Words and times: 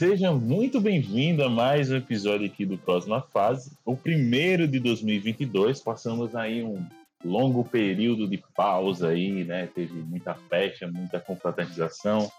Seja 0.00 0.32
muito 0.32 0.80
bem-vindo 0.80 1.44
a 1.44 1.50
mais 1.50 1.90
um 1.90 1.96
episódio 1.96 2.46
aqui 2.46 2.64
do 2.64 2.78
Próxima 2.78 3.20
Fase, 3.20 3.76
o 3.84 3.94
primeiro 3.94 4.66
de 4.66 4.80
2022. 4.80 5.82
Passamos 5.82 6.34
aí 6.34 6.64
um 6.64 6.82
longo 7.22 7.62
período 7.62 8.26
de 8.26 8.42
pausa 8.56 9.08
aí, 9.08 9.44
né? 9.44 9.68
Teve 9.74 9.92
muita 9.92 10.32
festa, 10.32 10.90
muita 10.90 11.20
confraternização, 11.20 12.32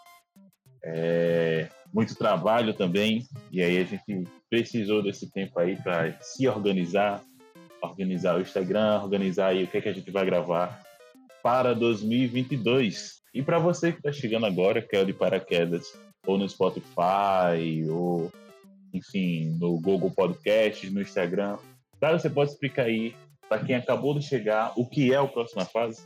é, 0.84 1.70
muito 1.94 2.16
trabalho 2.16 2.74
também. 2.74 3.28
E 3.52 3.62
aí 3.62 3.78
a 3.78 3.84
gente 3.84 4.28
precisou 4.50 5.04
desse 5.04 5.30
tempo 5.30 5.60
aí 5.60 5.76
para 5.76 6.20
se 6.20 6.48
organizar, 6.48 7.22
organizar 7.80 8.40
o 8.40 8.42
Instagram, 8.42 9.04
organizar 9.04 9.50
aí 9.50 9.66
o 9.66 9.68
que, 9.68 9.78
é 9.78 9.82
que 9.82 9.90
a 9.90 9.94
gente 9.94 10.10
vai 10.10 10.26
gravar 10.26 10.82
para 11.44 11.76
2022. 11.76 13.22
E 13.36 13.44
para 13.44 13.60
você 13.60 13.92
que 13.92 14.00
está 14.00 14.12
chegando 14.12 14.48
agora, 14.48 14.82
que 14.82 14.96
é 14.96 15.02
o 15.04 15.06
de 15.06 15.14
paraquedas, 15.14 15.94
ou 16.26 16.38
no 16.38 16.48
Spotify, 16.48 17.88
ou 17.90 18.32
enfim, 18.94 19.58
no 19.60 19.80
Google 19.80 20.12
Podcasts, 20.12 20.92
no 20.92 21.02
Instagram. 21.02 21.58
Claro, 22.00 22.20
você 22.20 22.30
pode 22.30 22.52
explicar 22.52 22.86
aí, 22.86 23.16
para 23.48 23.64
quem 23.64 23.76
acabou 23.76 24.18
de 24.18 24.26
chegar, 24.26 24.74
o 24.76 24.86
que 24.86 25.14
é 25.14 25.20
o 25.20 25.28
Próxima 25.28 25.66
Fase? 25.66 26.06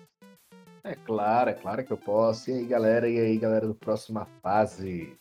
É 0.84 0.96
claro, 0.96 1.50
é 1.50 1.54
claro 1.54 1.84
que 1.84 1.92
eu 1.92 1.98
posso. 1.98 2.52
E 2.52 2.54
aí, 2.54 2.66
galera, 2.66 3.10
e 3.10 3.20
aí, 3.20 3.38
galera 3.38 3.68
do 3.68 3.74
Próxima 3.74 4.28
Fase? 4.42 5.18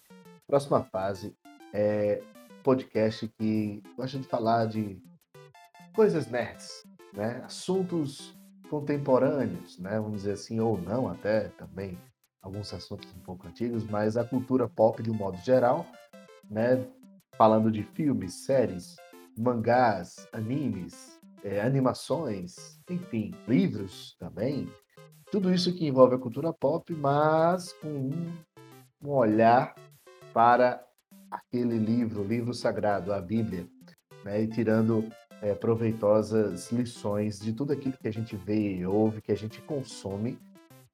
Próxima 0.47 0.83
Fase 0.85 1.35
é 1.73 2.23
podcast 2.63 3.27
que 3.39 3.83
gosta 3.97 4.19
de 4.19 4.27
falar 4.27 4.67
de 4.67 5.01
coisas 5.95 6.27
nerds, 6.31 6.85
né? 7.13 7.43
Assuntos 7.45 8.35
contemporâneos, 8.69 9.79
né? 9.79 9.99
Vamos 9.99 10.19
dizer 10.19 10.33
assim, 10.33 10.61
ou 10.61 10.79
não 10.79 11.09
até 11.09 11.49
também 11.51 11.99
alguns 12.45 12.73
assuntos 12.75 13.11
um 13.15 13.21
pouco 13.21 13.49
antigos, 13.49 13.85
mas 13.85 14.17
a 14.17 14.25
cultura 14.25 14.69
pop 14.69 15.03
de 15.03 15.11
um 15.11 15.15
modo 15.15 15.39
geral, 15.39 15.87
né? 16.49 16.87
Falando 17.37 17.71
de 17.71 17.83
filmes, 17.83 18.45
séries, 18.45 18.97
mangás, 19.37 20.29
animes, 20.31 21.19
é, 21.43 21.61
animações, 21.63 22.79
enfim, 22.89 23.35
livros 23.49 24.15
também. 24.19 24.69
Tudo 25.33 25.53
isso 25.53 25.75
que 25.75 25.87
envolve 25.87 26.15
a 26.15 26.19
cultura 26.19 26.53
pop, 26.53 26.95
mas 26.95 27.73
com 27.73 27.89
um, 27.89 28.33
um 29.03 29.11
olhar 29.11 29.75
para 30.33 30.85
aquele 31.31 31.79
livro, 31.79 32.21
o 32.21 32.27
livro 32.27 32.53
sagrado, 32.53 33.13
a 33.13 33.21
Bíblia, 33.21 33.67
né? 34.23 34.43
E 34.43 34.47
tirando 34.47 35.09
é, 35.41 35.55
proveitosas 35.55 36.71
lições 36.71 37.41
de 37.41 37.55
tudo 37.55 37.73
aquilo 37.73 37.97
que 37.97 38.07
a 38.07 38.13
gente 38.13 38.37
vê, 38.37 38.87
ouve, 38.87 39.23
que 39.23 39.33
a 39.33 39.37
gente 39.37 39.63
consome 39.63 40.39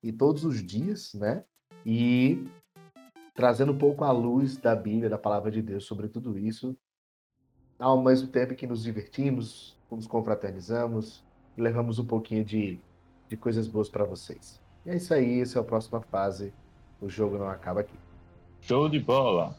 e 0.02 0.12
todos 0.12 0.44
os 0.44 0.64
dias, 0.64 1.12
né? 1.14 1.44
E 1.84 2.44
trazendo 3.34 3.72
um 3.72 3.78
pouco 3.78 4.04
a 4.04 4.10
luz 4.10 4.56
da 4.56 4.74
Bíblia, 4.74 5.08
da 5.08 5.18
palavra 5.18 5.50
de 5.50 5.62
Deus 5.62 5.84
sobre 5.84 6.08
tudo 6.08 6.38
isso, 6.38 6.76
ao 7.78 8.02
mesmo 8.02 8.28
tempo 8.28 8.54
que 8.54 8.66
nos 8.66 8.82
divertimos, 8.82 9.76
nos 9.90 10.06
confraternizamos 10.06 11.24
e 11.56 11.62
levamos 11.62 11.98
um 11.98 12.04
pouquinho 12.04 12.44
de, 12.44 12.78
de 13.28 13.36
coisas 13.36 13.66
boas 13.66 13.88
para 13.88 14.04
vocês. 14.04 14.60
E 14.84 14.90
é 14.90 14.96
isso 14.96 15.14
aí, 15.14 15.40
essa 15.40 15.58
é 15.58 15.62
a 15.62 15.64
próxima 15.64 16.00
fase. 16.00 16.52
O 17.00 17.08
jogo 17.08 17.38
não 17.38 17.48
acaba 17.48 17.80
aqui. 17.80 17.94
Show 18.60 18.88
de 18.88 18.98
bola! 18.98 19.56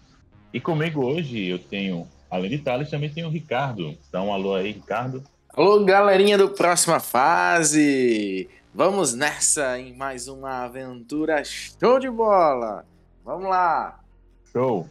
E 0.53 0.59
comigo 0.59 1.03
hoje 1.03 1.47
eu 1.47 1.57
tenho, 1.57 2.07
além 2.29 2.51
de 2.51 2.59
Thales, 2.59 2.89
também 2.89 3.11
tenho 3.11 3.27
o 3.27 3.31
Ricardo. 3.31 3.97
Dá 4.11 4.21
um 4.21 4.31
alô 4.31 4.53
aí, 4.53 4.71
Ricardo. 4.71 5.23
Alô, 5.49 5.83
galerinha 5.83 6.37
do 6.37 6.49
Próxima 6.49 6.99
Fase! 6.99 8.47
Vamos 8.73 9.13
nessa 9.13 9.77
em 9.77 9.93
mais 9.93 10.29
uma 10.29 10.63
aventura 10.63 11.43
show 11.43 11.99
de 11.99 12.09
bola! 12.09 12.85
Vamos 13.23 13.49
lá! 13.49 13.99
Show! 14.49 14.87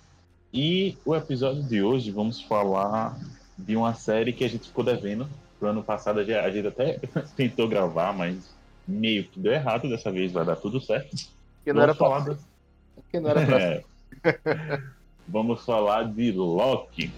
E 0.53 0.99
o 1.03 1.17
episódio 1.17 1.63
de 1.63 1.83
hoje 1.83 2.11
vamos 2.11 2.43
falar 2.43 3.19
de 3.57 3.75
uma 3.75 3.95
série 3.95 4.35
que 4.35 4.45
a 4.45 4.49
gente 4.51 4.69
ficou 4.69 4.85
devendo. 4.85 5.27
No 5.59 5.69
ano 5.69 5.83
passado 5.83 6.21
a 6.21 6.51
gente 6.51 6.67
até 6.67 7.01
tentou 7.35 7.67
gravar, 7.67 8.13
mas 8.13 8.55
meio 8.87 9.25
que 9.25 9.41
deu 9.41 9.53
errado 9.53 9.89
dessa 9.89 10.13
vez, 10.13 10.31
vai 10.31 10.45
dar 10.45 10.57
tudo 10.57 10.79
certo. 10.79 11.17
Porque 11.57 11.73
não 11.73 11.81
vamos 11.81 11.83
era 11.83 11.95
falar 11.95 12.25
pra... 12.25 12.37
Porque 12.97 13.19
não 13.19 13.31
era 13.31 13.47
pra... 13.47 13.61
é. 14.45 14.83
Vamos 15.27 15.65
falar 15.65 16.05
de 16.05 16.33
Loki. 16.33 17.11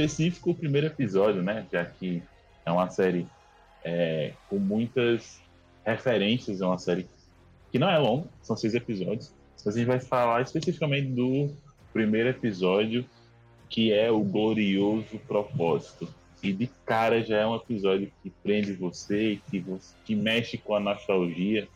Específico 0.00 0.50
o 0.50 0.54
primeiro 0.54 0.86
episódio, 0.86 1.42
né? 1.42 1.66
Já 1.70 1.84
que 1.84 2.22
é 2.64 2.70
uma 2.70 2.88
série 2.88 3.26
é, 3.84 4.32
com 4.48 4.58
muitas 4.58 5.40
referências, 5.84 6.60
é 6.60 6.66
uma 6.66 6.78
série 6.78 7.06
que 7.70 7.78
não 7.78 7.88
é 7.88 7.98
longa, 7.98 8.26
são 8.42 8.56
seis 8.56 8.74
episódios. 8.74 9.32
Mas 9.64 9.74
a 9.74 9.78
gente 9.78 9.88
vai 9.88 10.00
falar 10.00 10.42
especificamente 10.42 11.08
do 11.08 11.50
primeiro 11.92 12.30
episódio, 12.30 13.04
que 13.68 13.92
é 13.92 14.10
o 14.10 14.20
glorioso 14.20 15.18
propósito. 15.26 16.08
E 16.42 16.52
de 16.52 16.68
cara 16.86 17.22
já 17.22 17.38
é 17.38 17.46
um 17.46 17.54
episódio 17.54 18.10
que 18.22 18.30
prende 18.42 18.72
você, 18.72 19.38
que, 19.50 19.62
que 20.04 20.16
mexe 20.16 20.56
com 20.56 20.74
a 20.74 20.80
nostalgia, 20.80 21.68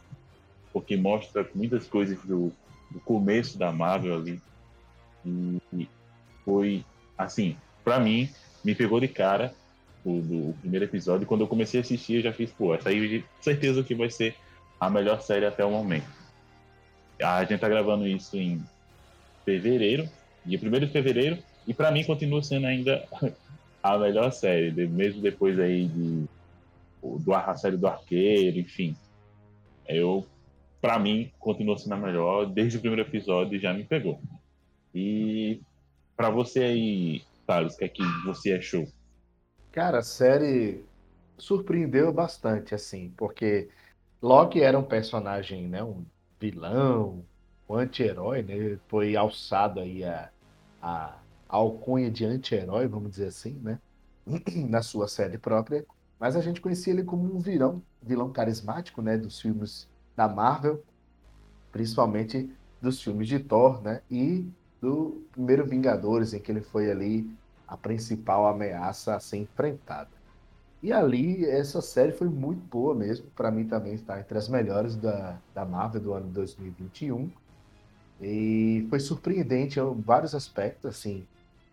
porque 0.73 0.97
mostra 0.97 1.47
muitas 1.55 1.87
coisas 1.87 2.19
do, 2.25 2.51
do 2.91 2.99
começo 3.01 3.59
da 3.59 3.71
Marvel 3.71 4.15
ali. 4.17 4.41
E 5.27 5.87
foi, 6.45 6.85
assim, 7.17 7.56
para 7.84 8.00
mim, 8.00 8.28
me 8.65 8.75
pegou 8.75 8.99
de 8.99 9.09
cara 9.09 9.55
o, 10.05 10.21
do, 10.21 10.55
primeiro 10.61 10.87
episódio. 10.87 11.27
Quando 11.27 11.43
eu 11.43 11.47
comecei 11.47 11.78
a 11.78 11.83
assistir, 11.83 12.17
eu 12.17 12.22
já 12.22 12.33
fiz, 12.33 12.50
pô, 12.50 12.75
essa 12.75 12.89
aí 12.89 13.25
certeza 13.41 13.83
que 13.83 13.95
vai 13.95 14.11
ser 14.11 14.34
a 14.81 14.89
melhor 14.89 15.21
série 15.21 15.47
até 15.47 15.65
o 15.65 15.71
momento. 15.71 16.06
A 17.23 17.44
gente 17.44 17.61
tá 17.61 17.69
gravando 17.69 18.06
isso 18.06 18.37
em 18.37 18.62
fevereiro, 19.44 20.09
dia 20.44 20.59
1 20.59 20.81
de 20.81 20.89
fevereiro, 20.89 21.39
e 21.67 21.73
para 21.73 21.91
mim 21.91 22.03
continua 22.05 22.43
sendo 22.43 22.67
ainda 22.67 23.06
a 23.83 23.99
melhor 23.99 24.33
série, 24.33 24.73
mesmo 24.87 25.21
depois 25.21 25.59
aí 25.61 25.87
de 25.87 26.25
do 27.21 27.34
a 27.34 27.55
série 27.55 27.77
do 27.77 27.87
Arqueiro, 27.87 28.59
enfim. 28.59 28.97
Eu 29.87 30.27
para 30.81 30.99
mim 30.99 31.31
continua 31.39 31.78
sendo 31.78 31.94
a 31.94 31.99
melhor, 31.99 32.47
desde 32.47 32.78
o 32.78 32.81
primeiro 32.81 33.09
episódio 33.09 33.61
já 33.61 33.73
me 33.73 33.84
pegou. 33.84 34.21
E 34.94 35.61
para 36.17 36.31
você 36.31 36.61
aí, 36.61 37.23
Thales, 37.47 37.75
o 37.75 37.78
que 37.78 37.84
é 37.84 37.88
que 37.88 38.03
você 38.25 38.55
achou? 38.55 38.87
Cara, 39.72 39.99
a 39.99 40.03
série 40.03 40.84
surpreendeu 41.37 42.12
bastante, 42.12 42.75
assim, 42.75 43.12
porque 43.16 43.69
Loki 44.22 44.62
era 44.62 44.78
um 44.78 44.84
personagem, 44.84 45.69
né, 45.69 45.82
um 45.82 46.05
vilão, 46.41 47.25
um 47.69 47.75
anti-herói, 47.75 48.43
né, 48.43 48.78
foi 48.88 49.16
alçado 49.16 49.81
aí 49.81 50.05
a, 50.05 50.31
a, 50.81 51.19
alcunha 51.49 52.10
de 52.10 52.25
anti-herói, 52.25 52.87
vamos 52.87 53.10
dizer 53.10 53.27
assim, 53.27 53.55
né, 53.62 53.78
na 54.69 54.82
sua 54.82 55.09
série 55.09 55.38
própria, 55.38 55.84
mas 56.19 56.37
a 56.37 56.41
gente 56.41 56.61
conhecia 56.61 56.93
ele 56.93 57.05
como 57.05 57.34
um 57.34 57.41
vilão, 57.41 57.82
vilão 58.03 58.31
carismático, 58.32 59.03
né, 59.03 59.19
dos 59.19 59.41
filmes 59.41 59.88
da 60.16 60.28
Marvel, 60.28 60.82
principalmente 61.72 62.50
dos 62.81 63.03
filmes 63.03 63.26
de 63.26 63.41
Thor, 63.41 63.82
né, 63.82 64.03
e 64.11 64.49
do 64.84 65.22
primeiro 65.33 65.65
Vingadores, 65.65 66.34
em 66.34 66.39
que 66.39 66.53
ele 66.53 66.61
foi 66.61 66.91
ali 66.91 67.28
a 67.67 67.77
principal 67.77 68.47
ameaça 68.47 69.15
a 69.15 69.21
ser 69.21 69.39
enfrentada. 69.39 70.11
E 70.83 70.93
ali, 70.93 71.47
essa 71.47 71.81
série 71.81 72.12
foi 72.12 72.28
muito 72.28 72.61
boa 72.67 72.94
mesmo. 72.94 73.27
Para 73.34 73.50
mim 73.50 73.67
também 73.67 73.94
está 73.94 74.20
entre 74.20 74.37
as 74.37 74.50
melhores 74.50 74.94
da, 74.97 75.38
da 75.55 75.64
Marvel 75.64 76.03
do 76.03 76.12
ano 76.12 76.26
2021. 76.29 77.31
E 78.20 78.87
foi 78.91 79.00
surpreendente 79.00 79.81
em 79.81 80.00
vários 80.03 80.35
aspectos, 80.35 80.85
assim, 80.85 81.26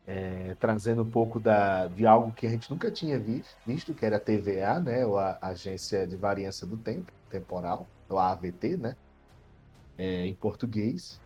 é, 0.07 0.55
trazendo 0.59 1.01
um 1.01 1.09
pouco 1.09 1.39
da, 1.39 1.87
de 1.87 2.07
algo 2.07 2.31
que 2.31 2.47
a 2.47 2.49
gente 2.49 2.71
nunca 2.71 2.89
tinha 2.89 3.19
visto, 3.19 3.55
visto 3.67 3.93
que 3.93 4.05
era 4.05 4.15
a 4.15 4.19
TVA, 4.19 4.79
né, 4.79 5.05
ou 5.05 5.19
a 5.19 5.37
Agência 5.41 6.07
de 6.07 6.15
Variância 6.15 6.65
do 6.65 6.77
Tempo 6.77 7.11
Temporal, 7.29 7.85
ou 8.09 8.17
a 8.17 8.31
AVT, 8.31 8.77
né, 8.77 8.95
é, 9.97 10.25
em 10.25 10.33
português. 10.33 11.19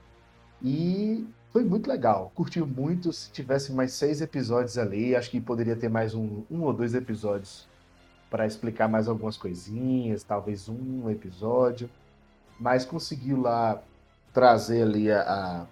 E 0.61 1.27
foi 1.51 1.63
muito 1.63 1.87
legal. 1.87 2.31
Curtiu 2.35 2.67
muito. 2.67 3.13
Se 3.13 3.31
tivesse 3.31 3.71
mais 3.71 3.93
seis 3.93 4.21
episódios 4.21 4.77
ali, 4.77 5.15
acho 5.15 5.29
que 5.29 5.39
poderia 5.39 5.75
ter 5.75 5.89
mais 5.89 6.13
um, 6.13 6.43
um 6.49 6.63
ou 6.63 6.73
dois 6.73 6.93
episódios 6.93 7.67
para 8.29 8.45
explicar 8.45 8.89
mais 8.89 9.07
algumas 9.07 9.37
coisinhas, 9.37 10.23
talvez 10.23 10.67
um 10.67 11.09
episódio. 11.09 11.89
Mas 12.59 12.83
conseguiu 12.85 13.39
lá 13.39 13.81
trazer 14.33 14.81
ali 14.81 15.09
a, 15.11 15.65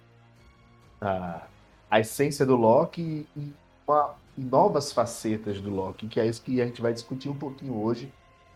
a, 1.00 1.42
a 1.90 2.00
essência 2.00 2.46
do 2.46 2.56
Loki 2.56 3.26
e, 3.36 3.52
uma, 3.86 4.14
e 4.38 4.40
novas 4.40 4.90
facetas 4.90 5.60
do 5.60 5.68
Loki, 5.68 6.08
que 6.08 6.18
é 6.18 6.26
isso 6.26 6.42
que 6.42 6.62
a 6.62 6.66
gente 6.66 6.80
vai 6.80 6.94
discutir 6.94 7.28
um 7.28 7.36
pouquinho 7.36 7.76
hoje. 7.76 8.10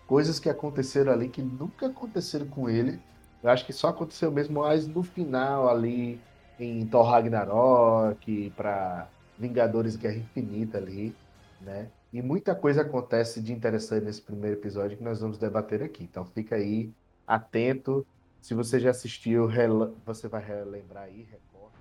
Coisas 0.07 0.41
que 0.41 0.49
aconteceram 0.49 1.13
ali 1.13 1.29
que 1.29 1.43
nunca 1.43 1.89
aconteceram 1.89 2.47
com 2.47 2.71
ele 2.71 2.99
Eu 3.43 3.51
acho 3.51 3.65
que 3.65 3.73
só 3.73 3.89
aconteceu 3.89 4.31
mesmo 4.31 4.61
mais 4.61 4.87
no 4.87 5.03
final 5.03 5.69
ali, 5.69 6.21
em 6.59 6.85
Thor 6.87 7.05
Ragnarok, 7.05 8.53
para 8.57 9.09
Vingadores 9.39 9.97
Guerra 9.97 10.17
Infinita 10.17 10.79
ali, 10.79 11.15
né? 11.61 11.89
E 12.13 12.23
muita 12.23 12.55
coisa 12.55 12.83
acontece 12.83 13.41
de 13.41 13.53
interessante 13.53 14.05
nesse 14.05 14.23
primeiro 14.23 14.57
episódio 14.57 14.97
que 14.97 15.05
nós 15.05 15.21
vamos 15.21 15.39
debater 15.39 15.83
aqui. 15.83 16.03
Então 16.03 16.25
fica 16.25 16.57
aí 16.57 16.91
atento. 17.27 18.07
Se 18.41 18.55
você 18.55 18.81
já 18.81 18.91
assistiu, 18.91 19.49
você 20.05 20.27
vai 20.27 20.43
relembrar 20.43 21.05
aí, 21.05 21.27
recorda. 21.31 21.77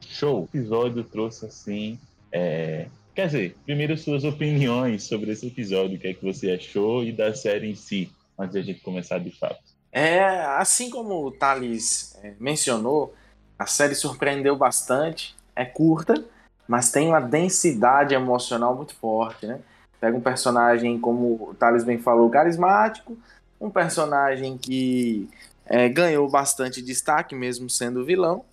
Show! 0.00 0.42
O 0.42 0.44
episódio 0.44 1.02
trouxe 1.04 1.46
assim. 1.46 1.98
É... 2.30 2.88
Quer 3.14 3.26
dizer, 3.26 3.56
primeiro 3.66 3.98
suas 3.98 4.24
opiniões 4.24 5.02
sobre 5.04 5.32
esse 5.32 5.46
episódio, 5.46 5.96
o 5.96 6.00
que 6.00 6.08
é 6.08 6.14
que 6.14 6.24
você 6.24 6.52
achou 6.52 7.04
e 7.04 7.12
da 7.12 7.34
série 7.34 7.70
em 7.70 7.74
si, 7.74 8.10
antes 8.38 8.54
de 8.54 8.58
a 8.60 8.62
gente 8.62 8.80
começar 8.80 9.18
de 9.18 9.30
fato. 9.30 9.71
É, 9.92 10.24
assim 10.56 10.88
como 10.88 11.26
o 11.26 11.30
Thales 11.30 12.16
é, 12.22 12.32
mencionou, 12.40 13.14
a 13.58 13.66
série 13.66 13.94
surpreendeu 13.94 14.56
bastante, 14.56 15.36
é 15.54 15.66
curta, 15.66 16.24
mas 16.66 16.90
tem 16.90 17.08
uma 17.08 17.20
densidade 17.20 18.14
emocional 18.14 18.74
muito 18.74 18.94
forte, 18.94 19.46
né? 19.46 19.60
Pega 20.00 20.16
um 20.16 20.20
personagem, 20.20 20.98
como 20.98 21.50
o 21.50 21.54
Thales 21.54 21.84
bem 21.84 21.98
falou, 21.98 22.30
carismático, 22.30 23.16
um 23.60 23.70
personagem 23.70 24.56
que 24.56 25.28
é, 25.66 25.88
ganhou 25.88 26.28
bastante 26.28 26.80
destaque, 26.82 27.34
mesmo 27.34 27.68
sendo 27.68 28.04
vilão. 28.04 28.44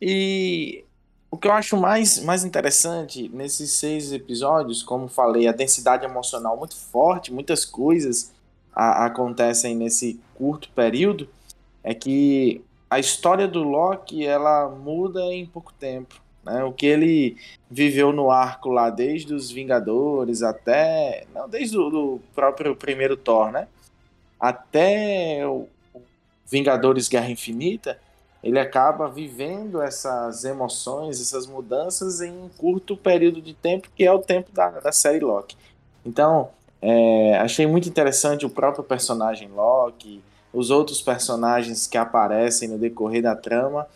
E 0.00 0.84
o 1.30 1.36
que 1.36 1.46
eu 1.46 1.52
acho 1.52 1.76
mais, 1.76 2.18
mais 2.24 2.42
interessante 2.42 3.28
nesses 3.28 3.72
seis 3.72 4.12
episódios, 4.12 4.82
como 4.82 5.08
falei, 5.08 5.46
a 5.46 5.52
densidade 5.52 6.04
emocional 6.04 6.56
muito 6.56 6.74
forte, 6.76 7.32
muitas 7.32 7.64
coisas 7.64 8.32
a, 8.76 9.06
acontecem 9.06 9.74
nesse 9.74 10.20
curto 10.34 10.68
período, 10.74 11.26
é 11.82 11.94
que 11.94 12.62
a 12.90 12.98
história 12.98 13.48
do 13.48 13.62
Loki 13.62 14.24
ela 14.26 14.68
muda 14.68 15.20
em 15.32 15.46
pouco 15.46 15.72
tempo. 15.72 16.20
Né? 16.44 16.62
O 16.62 16.72
que 16.72 16.84
ele 16.84 17.36
viveu 17.70 18.12
no 18.12 18.30
arco 18.30 18.68
lá, 18.68 18.90
desde 18.90 19.34
os 19.34 19.50
Vingadores 19.50 20.42
até. 20.42 21.26
Não, 21.34 21.48
desde 21.48 21.78
o 21.78 22.20
próprio 22.34 22.76
primeiro 22.76 23.16
Thor, 23.16 23.50
né? 23.50 23.66
Até 24.38 25.44
o 25.46 25.66
Vingadores 26.46 27.08
Guerra 27.08 27.30
Infinita, 27.30 27.98
ele 28.44 28.60
acaba 28.60 29.08
vivendo 29.08 29.82
essas 29.82 30.44
emoções, 30.44 31.20
essas 31.20 31.46
mudanças 31.46 32.20
em 32.20 32.30
um 32.30 32.48
curto 32.48 32.96
período 32.96 33.40
de 33.40 33.54
tempo, 33.54 33.88
que 33.96 34.04
é 34.04 34.12
o 34.12 34.20
tempo 34.20 34.52
da, 34.52 34.70
da 34.70 34.92
série 34.92 35.20
Loki. 35.20 35.56
Então, 36.04 36.50
é, 36.80 37.38
achei 37.38 37.66
muito 37.66 37.88
interessante 37.88 38.46
o 38.46 38.50
próprio 38.50 38.84
personagem 38.84 39.48
Loki, 39.48 40.22
os 40.52 40.70
outros 40.70 41.02
personagens 41.02 41.86
que 41.86 41.98
aparecem 41.98 42.68
no 42.68 42.78
decorrer 42.78 43.22
da 43.22 43.34
trama 43.34 43.86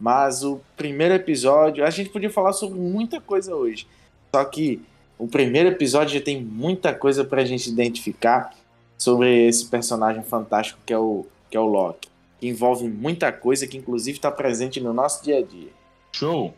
mas 0.00 0.42
o 0.42 0.58
primeiro 0.78 1.12
episódio, 1.12 1.84
a 1.84 1.90
gente 1.90 2.08
podia 2.08 2.30
falar 2.30 2.54
sobre 2.54 2.78
muita 2.78 3.20
coisa 3.20 3.54
hoje. 3.54 3.86
Só 4.34 4.42
que 4.46 4.82
o 5.18 5.28
primeiro 5.28 5.68
episódio 5.68 6.18
já 6.18 6.24
tem 6.24 6.42
muita 6.42 6.94
coisa 6.94 7.22
pra 7.22 7.44
gente 7.44 7.68
identificar 7.68 8.54
sobre 8.96 9.46
esse 9.46 9.66
personagem 9.66 10.22
fantástico 10.22 10.80
que 10.86 10.92
é 10.92 10.98
o, 10.98 11.26
que 11.50 11.56
é 11.56 11.60
o 11.60 11.66
Loki. 11.66 12.08
Que 12.38 12.48
envolve 12.48 12.88
muita 12.88 13.30
coisa 13.30 13.66
que 13.66 13.76
inclusive 13.76 14.16
está 14.16 14.30
presente 14.30 14.80
no 14.80 14.94
nosso 14.94 15.22
dia 15.22 15.40
a 15.40 15.42
dia. 15.42 15.68
Show! 16.12 16.54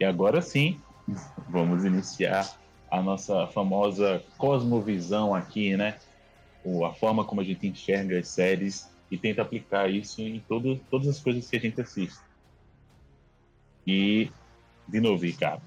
E 0.00 0.04
agora 0.04 0.42
sim, 0.42 0.76
vamos 1.48 1.84
iniciar 1.84 2.58
a 2.94 3.02
nossa 3.02 3.46
famosa 3.48 4.22
cosmovisão 4.38 5.34
aqui, 5.34 5.76
né? 5.76 5.98
A 6.86 6.94
forma 6.94 7.24
como 7.24 7.40
a 7.40 7.44
gente 7.44 7.66
enxerga 7.66 8.18
as 8.18 8.28
séries 8.28 8.88
e 9.10 9.18
tenta 9.18 9.42
aplicar 9.42 9.90
isso 9.90 10.22
em 10.22 10.40
todo, 10.40 10.80
todas 10.90 11.08
as 11.08 11.20
coisas 11.20 11.48
que 11.48 11.56
a 11.56 11.60
gente 11.60 11.80
assiste. 11.80 12.18
E, 13.86 14.30
de 14.88 15.00
novo, 15.00 15.24
Ricardo, 15.24 15.62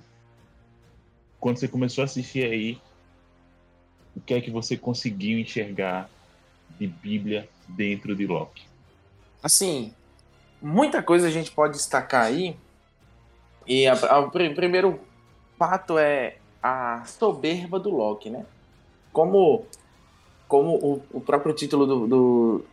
quando 1.40 1.58
você 1.58 1.68
começou 1.68 2.02
a 2.02 2.06
assistir 2.06 2.46
aí, 2.46 2.82
o 4.16 4.22
que 4.22 4.34
é 4.34 4.42
que 4.42 4.50
você 4.50 4.76
conseguiu 4.76 5.38
enxergar 5.38 6.10
de 6.80 6.88
Bíblia 6.88 7.48
dentro 7.68 8.16
de 8.16 8.26
Loki? 8.26 8.66
Assim, 9.44 9.94
muita 10.60 11.04
coisa 11.04 11.28
a 11.28 11.32
gente 11.32 11.52
pode 11.52 11.74
destacar 11.74 12.26
aí. 12.26 12.58
E 13.68 13.86
o 13.90 14.32
primeiro 14.32 15.00
fato 15.60 16.00
é 16.00 16.38
a 16.68 17.06
soberba 17.06 17.80
do 17.80 17.90
Loki, 17.90 18.30
né? 18.30 18.46
Como, 19.14 19.66
como 20.48 20.76
o, 20.76 21.02
o 21.14 21.22
próprio 21.22 21.54
título 21.54 21.86
do, 21.86 22.08
do, 22.08 22.66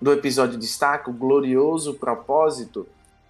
do 0.00 0.12
episódio 0.12 0.58
destaca, 0.58 1.10
o 1.10 1.14
glorioso 1.14 1.94
propósito 1.94 2.86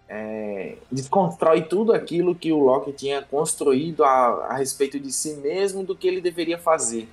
é, 0.08 0.76
desconstrói 0.90 1.62
tudo 1.62 1.92
aquilo 1.92 2.34
que 2.34 2.52
o 2.52 2.60
Loki 2.60 2.92
tinha 2.92 3.20
construído 3.20 4.04
a, 4.04 4.46
a 4.48 4.56
respeito 4.56 4.98
de 4.98 5.10
si 5.10 5.34
mesmo, 5.34 5.82
do 5.82 5.96
que 5.96 6.06
ele 6.06 6.20
deveria 6.20 6.58
fazer, 6.58 7.08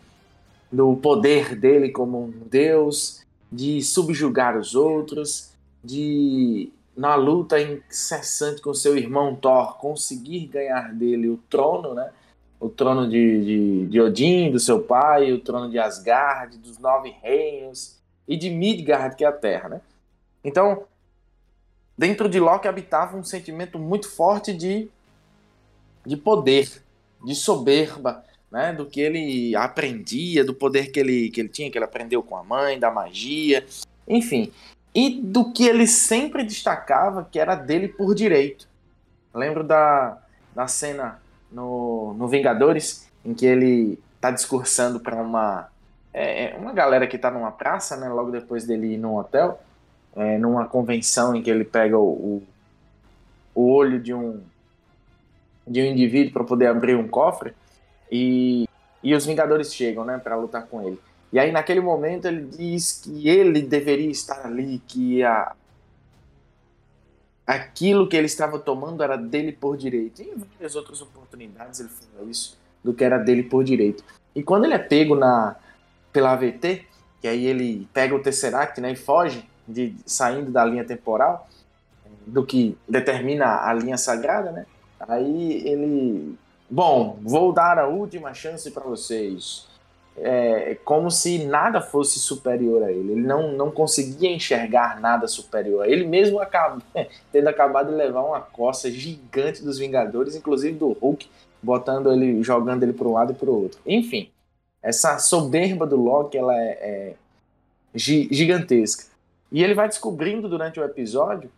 do 0.71 0.95
poder 0.97 1.55
dele 1.55 1.89
como 1.89 2.25
um 2.25 2.31
deus, 2.47 3.25
de 3.51 3.81
subjugar 3.81 4.57
os 4.57 4.75
outros, 4.75 5.51
de 5.83 6.71
na 6.95 7.13
luta 7.13 7.61
incessante 7.61 8.59
com 8.59 8.73
seu 8.73 8.97
irmão 8.97 9.35
Thor 9.35 9.77
conseguir 9.77 10.47
ganhar 10.47 10.91
dele 10.93 11.29
o 11.29 11.37
trono, 11.47 11.93
né? 11.93 12.09
O 12.59 12.69
trono 12.69 13.09
de, 13.09 13.45
de, 13.45 13.85
de 13.87 14.01
Odin, 14.01 14.51
do 14.51 14.59
seu 14.59 14.81
pai, 14.81 15.31
o 15.31 15.39
trono 15.39 15.69
de 15.69 15.77
Asgard, 15.77 16.57
dos 16.57 16.79
nove 16.79 17.15
reinos 17.21 17.97
e 18.27 18.35
de 18.35 18.49
Midgard, 18.49 19.15
que 19.15 19.23
é 19.23 19.27
a 19.27 19.31
terra, 19.31 19.69
né? 19.69 19.81
Então, 20.43 20.85
dentro 21.97 22.27
de 22.27 22.39
Loki 22.39 22.67
habitava 22.67 23.17
um 23.17 23.23
sentimento 23.23 23.77
muito 23.77 24.09
forte 24.09 24.53
de, 24.53 24.89
de 26.05 26.17
poder, 26.17 26.83
de 27.23 27.35
soberba, 27.35 28.23
né, 28.51 28.73
do 28.73 28.85
que 28.85 29.01
ele 29.01 29.55
aprendia, 29.55 30.43
do 30.43 30.53
poder 30.53 30.91
que 30.91 30.99
ele, 30.99 31.29
que 31.29 31.41
ele 31.41 31.49
tinha, 31.49 31.69
que 31.69 31.77
ele 31.77 31.85
aprendeu 31.85 32.23
com 32.23 32.35
a 32.37 32.43
mãe, 32.43 32.79
da 32.79 32.89
magia, 32.89 33.65
enfim. 34.07 34.51
E 34.95 35.21
do 35.21 35.51
que 35.51 35.67
ele 35.67 35.85
sempre 35.85 36.43
destacava, 36.43 37.27
que 37.29 37.39
era 37.39 37.55
dele 37.55 37.87
por 37.87 38.15
direito. 38.15 38.67
Lembro 39.33 39.63
da, 39.63 40.17
da 40.55 40.67
cena 40.67 41.21
no, 41.51 42.13
no 42.13 42.27
Vingadores, 42.27 43.07
em 43.23 43.33
que 43.33 43.45
ele 43.45 43.99
está 44.15 44.31
discursando 44.31 44.99
para 44.99 45.15
uma, 45.15 45.67
é, 46.13 46.45
é, 46.45 46.57
uma 46.57 46.73
galera 46.73 47.07
que 47.07 47.15
está 47.15 47.31
numa 47.31 47.51
praça, 47.51 47.95
né, 47.97 48.09
logo 48.09 48.31
depois 48.31 48.65
dele 48.65 48.93
ir 48.93 48.97
num 48.97 49.15
hotel, 49.15 49.59
é, 50.15 50.37
numa 50.37 50.65
convenção 50.65 51.35
em 51.35 51.41
que 51.41 51.49
ele 51.49 51.63
pega 51.63 51.97
o, 51.97 52.41
o 53.53 53.71
olho 53.71 53.99
de 53.99 54.13
um 54.13 54.41
de 55.65 55.81
um 55.81 55.85
indivíduo 55.85 56.31
para 56.31 56.43
poder 56.45 56.67
abrir 56.67 56.95
um 56.95 57.09
cofre 57.09 57.53
e, 58.09 58.69
e 59.03 59.13
os 59.13 59.25
Vingadores 59.25 59.73
chegam, 59.73 60.05
né, 60.05 60.17
para 60.17 60.35
lutar 60.37 60.65
com 60.65 60.81
ele. 60.81 60.97
E 61.31 61.37
aí 61.37 61.51
naquele 61.51 61.81
momento 61.81 62.25
ele 62.25 62.43
diz 62.43 63.01
que 63.03 63.27
ele 63.27 63.61
deveria 63.61 64.09
estar 64.09 64.45
ali, 64.45 64.81
que 64.87 65.21
a 65.23 65.53
aquilo 67.47 68.07
que 68.09 68.17
ele 68.17 68.25
estava 68.25 68.59
tomando 68.59 69.01
era 69.01 69.17
dele 69.17 69.53
por 69.53 69.77
direito. 69.77 70.21
E 70.21 70.25
em 70.25 70.35
várias 70.35 70.75
outras 70.75 71.01
oportunidades 71.01 71.79
ele 71.79 71.89
falou 71.89 72.29
isso, 72.29 72.57
do 72.83 72.93
que 72.93 73.05
era 73.05 73.17
dele 73.17 73.43
por 73.43 73.63
direito. 73.63 74.03
E 74.35 74.43
quando 74.43 74.65
ele 74.65 74.73
é 74.73 74.79
pego 74.79 75.15
na 75.15 75.55
pela 76.11 76.33
AVT, 76.33 76.85
que 77.21 77.27
aí 77.27 77.45
ele 77.45 77.87
pega 77.93 78.15
o 78.15 78.21
Tesseract, 78.21 78.81
né, 78.81 78.91
e 78.91 78.95
foge, 78.95 79.47
de 79.67 79.95
saindo 80.05 80.51
da 80.51 80.65
linha 80.65 80.83
temporal, 80.83 81.47
do 82.25 82.45
que 82.45 82.77
determina 82.87 83.63
a 83.63 83.73
linha 83.73 83.97
sagrada, 83.97 84.51
né? 84.51 84.65
Aí 84.99 85.67
ele, 85.67 86.35
bom, 86.69 87.19
vou 87.21 87.53
dar 87.53 87.77
a 87.77 87.87
última 87.87 88.33
chance 88.33 88.71
para 88.71 88.83
vocês. 88.83 89.67
É 90.19 90.75
como 90.83 91.11
se 91.11 91.45
nada 91.45 91.79
fosse 91.79 92.17
superior 92.17 92.81
a 92.83 92.91
ele. 92.91 93.11
Ele 93.11 93.21
não, 93.21 93.51
não 93.51 93.69
conseguia 93.69 94.31
enxergar 94.31 94.99
nada 94.99 95.27
superior 95.27 95.83
a 95.83 95.87
ele, 95.87 96.05
mesmo 96.07 96.39
acaba, 96.39 96.81
tendo 97.31 97.47
acabado 97.47 97.89
de 97.89 97.95
levar 97.95 98.23
uma 98.23 98.41
coça 98.41 98.89
gigante 98.89 99.63
dos 99.63 99.77
Vingadores, 99.77 100.35
inclusive 100.35 100.75
do 100.75 100.91
Hulk, 100.93 101.29
botando 101.61 102.11
ele, 102.11 102.41
jogando 102.41 102.83
ele 102.83 102.93
para 102.93 103.07
um 103.07 103.13
lado 103.13 103.33
e 103.33 103.35
para 103.35 103.49
o 103.49 103.63
outro. 103.63 103.79
Enfim, 103.85 104.29
essa 104.81 105.19
soberba 105.19 105.85
do 105.85 105.95
Loki 105.95 106.37
ela 106.37 106.55
é, 106.55 106.69
é 106.81 107.13
gigantesca. 107.93 109.05
E 109.51 109.63
ele 109.63 109.73
vai 109.73 109.87
descobrindo 109.87 110.49
durante 110.49 110.79
o 110.79 110.83
episódio 110.83 111.49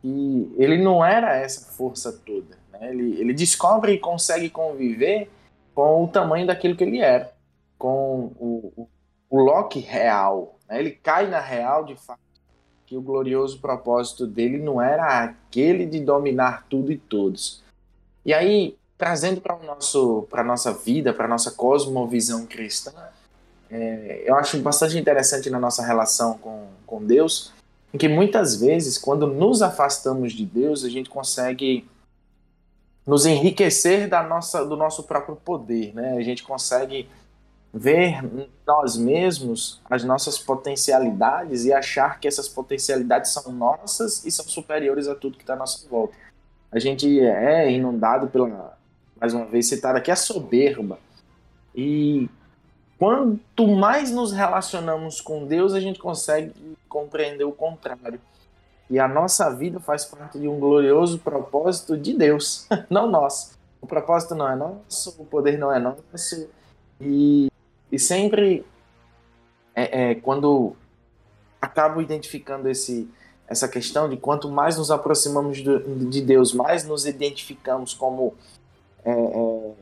que 0.00 0.52
ele 0.56 0.78
não 0.78 1.04
era 1.04 1.36
essa 1.36 1.72
força 1.72 2.12
toda. 2.12 2.56
Né? 2.72 2.90
Ele, 2.90 3.20
ele 3.20 3.32
descobre 3.32 3.92
e 3.92 3.98
consegue 3.98 4.48
conviver 4.48 5.30
com 5.74 6.04
o 6.04 6.08
tamanho 6.08 6.46
daquilo 6.46 6.76
que 6.76 6.84
ele 6.84 6.98
era, 6.98 7.32
com 7.78 8.32
o, 8.38 8.88
o, 9.30 9.38
Loki 9.40 9.78
real. 9.78 10.58
Né? 10.68 10.80
Ele 10.80 10.90
cai 10.90 11.28
na 11.28 11.40
real 11.40 11.84
de 11.84 11.94
fato 11.94 12.20
que 12.86 12.96
o 12.96 13.02
glorioso 13.02 13.60
propósito 13.60 14.26
dele 14.26 14.58
não 14.58 14.80
era 14.80 15.22
aquele 15.22 15.86
de 15.86 16.00
dominar 16.00 16.66
tudo 16.68 16.90
e 16.90 16.98
todos. 16.98 17.62
E 18.24 18.34
aí, 18.34 18.76
trazendo 18.96 19.40
para 19.40 19.54
a 19.54 20.44
nossa 20.44 20.72
vida, 20.72 21.12
para 21.12 21.26
a 21.26 21.28
nossa 21.28 21.50
cosmovisão 21.50 22.46
cristã, 22.46 22.92
é, 23.70 24.24
eu 24.24 24.34
acho 24.34 24.58
bastante 24.60 24.96
interessante 24.98 25.50
na 25.50 25.60
nossa 25.60 25.84
relação 25.84 26.38
com, 26.38 26.66
com 26.86 27.04
Deus 27.04 27.52
em 27.92 27.98
que 27.98 28.08
muitas 28.08 28.56
vezes, 28.56 28.98
quando 28.98 29.26
nos 29.26 29.62
afastamos 29.62 30.32
de 30.32 30.44
Deus, 30.44 30.84
a 30.84 30.90
gente 30.90 31.08
consegue 31.08 31.88
nos 33.06 33.24
enriquecer 33.24 34.08
da 34.08 34.22
nossa, 34.22 34.64
do 34.64 34.76
nosso 34.76 35.04
próprio 35.04 35.36
poder, 35.36 35.94
né? 35.94 36.16
A 36.16 36.22
gente 36.22 36.42
consegue 36.42 37.08
ver 37.72 38.22
nós 38.66 38.96
mesmos 38.96 39.80
as 39.88 40.02
nossas 40.04 40.38
potencialidades 40.38 41.64
e 41.64 41.72
achar 41.72 42.18
que 42.18 42.26
essas 42.26 42.48
potencialidades 42.48 43.32
são 43.32 43.52
nossas 43.52 44.24
e 44.24 44.30
são 44.30 44.44
superiores 44.46 45.06
a 45.06 45.14
tudo 45.14 45.36
que 45.36 45.42
está 45.42 45.54
à 45.54 45.56
nossa 45.56 45.86
volta. 45.88 46.14
A 46.70 46.78
gente 46.78 47.20
é 47.20 47.70
inundado 47.70 48.28
pela, 48.28 48.76
mais 49.20 49.34
uma 49.34 49.46
vez 49.46 49.68
citado 49.68 49.98
aqui, 49.98 50.10
a 50.10 50.16
soberba. 50.16 50.98
E 51.74 52.28
quanto 52.98 53.66
mais 53.66 54.10
nos 54.10 54.32
relacionamos 54.32 55.20
com 55.20 55.46
Deus, 55.46 55.72
a 55.72 55.80
gente 55.80 55.98
consegue 55.98 56.52
compreender 56.88 57.44
o 57.44 57.52
contrário. 57.52 58.20
E 58.90 58.98
a 58.98 59.06
nossa 59.06 59.54
vida 59.54 59.78
faz 59.78 60.04
parte 60.04 60.38
de 60.38 60.48
um 60.48 60.58
glorioso 60.58 61.18
propósito 61.18 61.96
de 61.96 62.14
Deus, 62.14 62.66
não 62.88 63.10
nosso. 63.10 63.56
O 63.80 63.86
propósito 63.86 64.34
não 64.34 64.48
é 64.48 64.56
nosso, 64.56 65.14
o 65.18 65.24
poder 65.24 65.58
não 65.58 65.72
é 65.72 65.78
nosso. 65.78 66.48
E, 67.00 67.48
e 67.90 67.98
sempre, 67.98 68.64
é, 69.74 70.10
é, 70.10 70.14
quando 70.16 70.76
acabo 71.60 72.00
identificando 72.00 72.68
esse, 72.68 73.08
essa 73.46 73.68
questão 73.68 74.08
de 74.08 74.16
quanto 74.16 74.50
mais 74.50 74.76
nos 74.76 74.90
aproximamos 74.90 75.58
de, 75.58 75.78
de 76.08 76.20
Deus, 76.20 76.52
mais 76.52 76.84
nos 76.84 77.06
identificamos 77.06 77.94
como 77.94 78.34
é, 79.04 79.10
é 79.10 79.72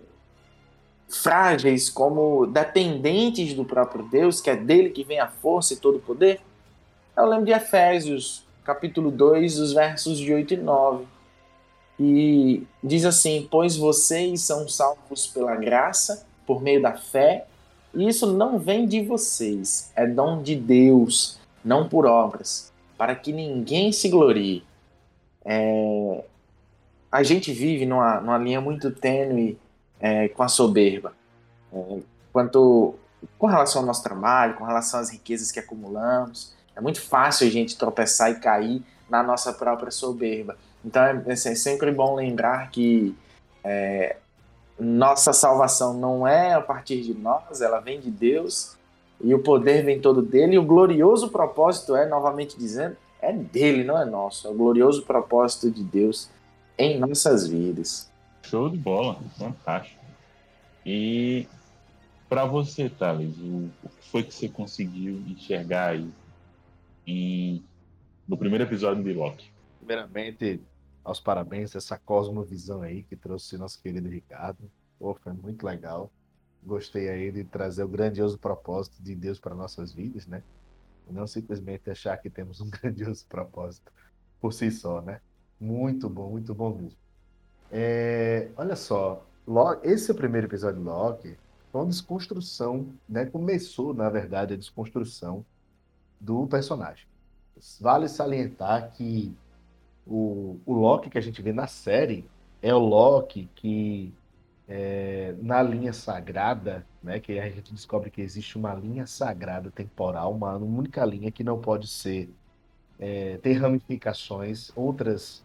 frágeis, 1.09 1.89
como 1.89 2.47
dependentes 2.47 3.55
do 3.55 3.65
próprio 3.65 4.05
Deus, 4.05 4.41
que 4.41 4.51
é 4.51 4.57
dele 4.57 4.91
que 4.91 5.05
vem 5.05 5.21
a 5.21 5.29
força 5.29 5.75
e 5.75 5.77
todo 5.77 5.97
o 5.97 6.01
poder. 6.01 6.41
Eu 7.17 7.27
lembro 7.27 7.47
de 7.47 7.53
Efésios, 7.53 8.45
capítulo 8.65 9.11
2, 9.11 9.59
os 9.59 9.73
versos 9.73 10.19
de 10.19 10.33
8 10.33 10.55
e 10.55 10.57
9. 10.57 11.05
E 11.99 12.67
diz 12.83 13.05
assim: 13.05 13.49
Pois 13.51 13.77
vocês 13.77 14.43
são 14.43 14.69
salvos 14.69 15.27
pela 15.27 15.55
graça, 15.57 16.27
por 16.47 16.63
meio 16.63 16.83
da 16.83 16.93
fé, 16.93 17.47
e 17.97 18.09
isso 18.09 18.33
não 18.33 18.59
vem 18.59 18.87
de 18.87 19.03
vocês, 19.03 19.91
é 19.97 20.07
dom 20.07 20.43
de 20.43 20.55
Deus, 20.55 21.39
não 21.65 21.89
por 21.89 22.07
obras, 22.07 22.73
para 22.97 23.15
que 23.15 23.33
ninguém 23.33 23.91
se 23.91 24.09
glorie. 24.09 24.63
É... 25.45 26.25
A 27.11 27.23
gente 27.23 27.53
vive 27.53 27.87
numa, 27.87 28.21
numa 28.21 28.39
linha 28.39 28.61
muito 28.61 28.91
tênue 28.91 29.59
é, 29.99 30.29
com 30.29 30.43
a 30.43 30.49
soberba. 30.49 31.15
É, 31.73 31.99
quanto 32.33 32.95
com 33.39 33.47
relação 33.47 33.81
ao 33.81 33.87
nosso 33.87 34.03
trabalho, 34.03 34.55
com 34.55 34.65
relação 34.65 35.01
às 35.01 35.11
riquezas 35.11 35.51
que 35.51 35.59
acumulamos, 35.59 36.55
é 36.75 36.81
muito 36.81 37.01
fácil 37.01 37.47
a 37.47 37.51
gente 37.51 37.79
tropeçar 37.79 38.31
e 38.31 38.35
cair 38.35 38.83
na 39.09 39.23
nossa 39.23 39.53
própria 39.53 39.91
soberba. 39.91 40.57
Então 40.85 41.03
é, 41.03 41.23
é, 41.27 41.37
sempre 41.37 41.91
bom 41.91 42.15
lembrar 42.15 42.71
que 42.71 43.17
é, 43.65 44.17
nossa 44.79 45.33
salvação 45.33 45.95
não 45.95 46.27
é 46.27 46.53
a 46.55 46.61
partir 46.61 47.01
de 47.03 47.15
nós, 47.15 47.61
ela 47.61 47.81
vem 47.81 48.01
de 48.01 48.11
Deus 48.11 48.77
e 49.21 49.35
o 49.35 49.43
poder 49.43 49.85
vem 49.85 50.01
todo 50.01 50.21
dele. 50.21 50.55
E 50.55 50.59
o 50.59 50.65
glorioso 50.65 51.31
propósito 51.31 51.97
é, 51.97 52.07
novamente 52.07 52.59
dizendo, 52.59 52.97
é 53.21 53.33
dele, 53.33 53.85
não 53.85 54.01
é 54.01 54.05
nosso. 54.05 54.47
É 54.47 54.51
o 54.51 54.55
glorioso 54.55 55.03
propósito 55.03 55.71
de 55.71 55.83
Deus 55.83 56.31
em 56.79 56.99
nossas 56.99 57.47
vidas. 57.47 58.11
Show 58.43 58.69
de 58.69 58.77
bola, 58.77 59.19
fantástico. 59.39 60.05
E 60.85 61.49
para 62.29 62.45
você, 62.45 62.89
Thales, 62.89 63.37
o, 63.39 63.71
o, 63.83 63.89
que 63.89 64.09
foi 64.11 64.23
que 64.23 64.35
você 64.35 64.49
conseguiu 64.49 65.21
enxergar 65.27 65.91
aí 65.91 66.09
em, 67.07 67.65
no 68.29 68.37
primeiro 68.37 68.65
episódio 68.65 69.03
de 69.03 69.13
Loki? 69.13 69.51
Primeiramente, 69.79 70.61
aos 71.07 71.21
parabéns 71.21 71.77
essa 71.77 71.97
cosmovisão 71.97 72.83
aí 72.83 73.05
que 73.05 73.15
trouxe 73.15 73.57
nosso 73.57 73.81
querido 73.81 74.09
Ricardo. 74.09 74.69
Pô, 74.99 75.15
foi 75.15 75.33
muito 75.33 75.65
legal. 75.65 76.11
Gostei 76.65 77.09
aí 77.09 77.31
de 77.31 77.45
trazer 77.45 77.85
o 77.85 77.89
grandioso 77.89 78.37
propósito 78.37 79.01
de 79.01 79.15
Deus 79.15 79.39
para 79.39 79.55
nossas 79.55 79.93
vidas, 79.93 80.27
né? 80.27 80.43
Não 81.09 81.25
simplesmente 81.25 81.89
achar 81.89 82.17
que 82.17 82.29
temos 82.29 82.61
um 82.61 82.69
grandioso 82.83 83.25
propósito 83.29 83.93
por 84.41 84.53
si 84.53 84.69
só, 84.73 85.01
né? 85.01 85.21
Muito 85.61 86.11
bom, 86.11 86.31
muito 86.31 86.53
bom 86.53 86.75
mesmo. 86.75 86.99
É, 87.71 88.51
olha 88.57 88.75
só, 88.75 89.25
esse 89.85 90.13
primeiro 90.13 90.49
episódio 90.49 90.81
de 90.81 90.85
Loki 90.85 91.39
foi 91.71 91.83
uma 91.83 91.87
desconstrução, 91.87 92.93
né? 93.09 93.27
Começou, 93.27 93.95
na 93.95 94.11
verdade, 94.11 94.55
a 94.55 94.57
desconstrução 94.57 95.47
do 96.21 96.49
personagem. 96.49 97.07
Vale 97.81 98.09
salientar 98.09 98.91
que 98.91 99.33
o, 100.07 100.61
o 100.65 100.73
Loki 100.73 101.11
que 101.11 101.19
a 101.19 101.21
gente 101.21 101.43
vê 101.43 101.53
na 101.53 101.67
série 101.67 102.25
é 102.63 102.75
o 102.75 102.79
Loki 102.79 103.49
que 103.55 104.15
é, 104.69 105.35
na 105.41 105.63
linha 105.63 105.93
sagrada, 105.93 106.87
né, 107.03 107.21
que 107.21 107.39
a 107.39 107.49
gente 107.49 107.73
descobre 107.73 108.11
que 108.11 108.21
existe 108.21 108.57
uma 108.57 108.75
linha 108.75 109.07
sagrada 109.07 109.71
temporal, 109.71 110.33
uma 110.33 110.57
única 110.57 111.05
linha 111.05 111.31
que 111.31 111.45
não 111.45 111.61
pode 111.61 111.87
ser 111.87 112.29
é, 112.99 113.39
ter 113.39 113.55
ramificações, 113.55 114.73
outras 114.75 115.45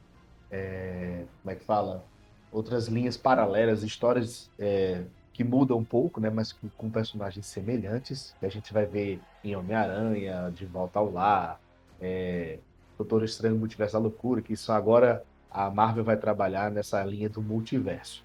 é, 0.50 1.24
como 1.42 1.52
é 1.52 1.56
que 1.56 1.64
fala, 1.64 2.04
outras 2.52 2.88
linhas 2.88 3.16
paralelas, 3.16 3.84
histórias 3.84 4.50
é, 4.60 5.04
que 5.32 5.44
mudam 5.44 5.78
um 5.78 5.84
pouco, 5.84 6.20
né, 6.20 6.30
mas 6.30 6.52
com, 6.52 6.68
com, 6.70 6.90
personagens 6.90 7.46
semelhantes, 7.46 8.36
que 8.40 8.46
a 8.46 8.50
gente 8.50 8.74
vai 8.74 8.86
ver 8.86 9.22
em 9.44 9.56
Homem-Aranha, 9.56 10.52
De 10.54 10.66
Volta 10.66 11.00
ao 11.00 11.10
Lar, 11.10 11.60
é, 12.02 12.60
Doutor 13.02 13.24
Estranho 13.24 13.56
Multiverso 13.56 13.94
da 13.94 14.00
Loucura, 14.00 14.44
que 14.44 14.54
isso 14.54 14.72
agora 14.72 15.24
a 15.50 15.72
Marvel 15.72 16.04
vai 16.04 16.16
trabalhar 16.16 16.70
nessa 16.70 17.04
linha 17.04 17.28
do 17.28 17.42
multiverso. 17.42 18.24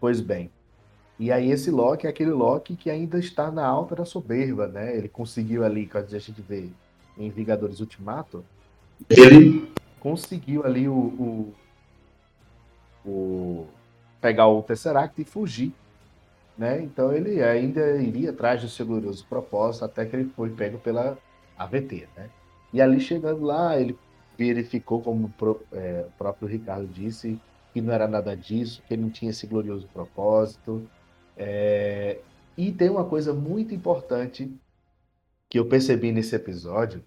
Pois 0.00 0.22
bem, 0.22 0.50
e 1.18 1.30
aí 1.30 1.50
esse 1.50 1.70
Loki 1.70 2.06
é 2.06 2.10
aquele 2.10 2.30
Loki 2.30 2.76
que 2.76 2.88
ainda 2.88 3.18
está 3.18 3.50
na 3.50 3.66
alta 3.66 3.94
da 3.94 4.06
soberba, 4.06 4.66
né? 4.66 4.96
Ele 4.96 5.08
conseguiu 5.08 5.64
ali, 5.64 5.86
quando 5.86 6.14
a 6.14 6.18
gente 6.18 6.40
vê 6.40 6.70
em 7.18 7.28
Vingadores 7.28 7.80
Ultimato, 7.80 8.42
ele 9.10 9.70
conseguiu 10.00 10.64
ali 10.64 10.88
o, 10.88 10.94
o, 10.94 11.54
o 13.04 13.66
pegar 14.18 14.48
o 14.48 14.62
Tesseract 14.62 15.20
e 15.20 15.24
fugir. 15.26 15.74
Né? 16.56 16.82
Então 16.82 17.12
ele 17.12 17.42
ainda 17.42 17.96
iria 18.00 18.30
atrás 18.30 18.62
do 18.62 18.68
seu 18.68 18.86
glorioso 18.86 19.26
propósito 19.28 19.84
até 19.84 20.06
que 20.06 20.16
ele 20.16 20.30
foi 20.34 20.50
pego 20.50 20.78
pela 20.78 21.18
AVT. 21.56 22.08
Né? 22.16 22.30
E 22.72 22.80
ali 22.80 23.00
chegando 23.00 23.42
lá, 23.42 23.78
ele 23.80 23.96
verificou, 24.36 25.00
como 25.02 25.32
é, 25.72 26.06
o 26.06 26.12
próprio 26.18 26.48
Ricardo 26.48 26.86
disse, 26.86 27.40
que 27.72 27.80
não 27.80 27.92
era 27.92 28.06
nada 28.06 28.36
disso, 28.36 28.82
que 28.86 28.94
ele 28.94 29.02
não 29.02 29.10
tinha 29.10 29.30
esse 29.30 29.46
glorioso 29.46 29.88
propósito. 29.88 30.88
É... 31.36 32.18
E 32.56 32.72
tem 32.72 32.90
uma 32.90 33.04
coisa 33.04 33.32
muito 33.32 33.74
importante 33.74 34.52
que 35.48 35.58
eu 35.58 35.66
percebi 35.66 36.12
nesse 36.12 36.34
episódio, 36.34 37.04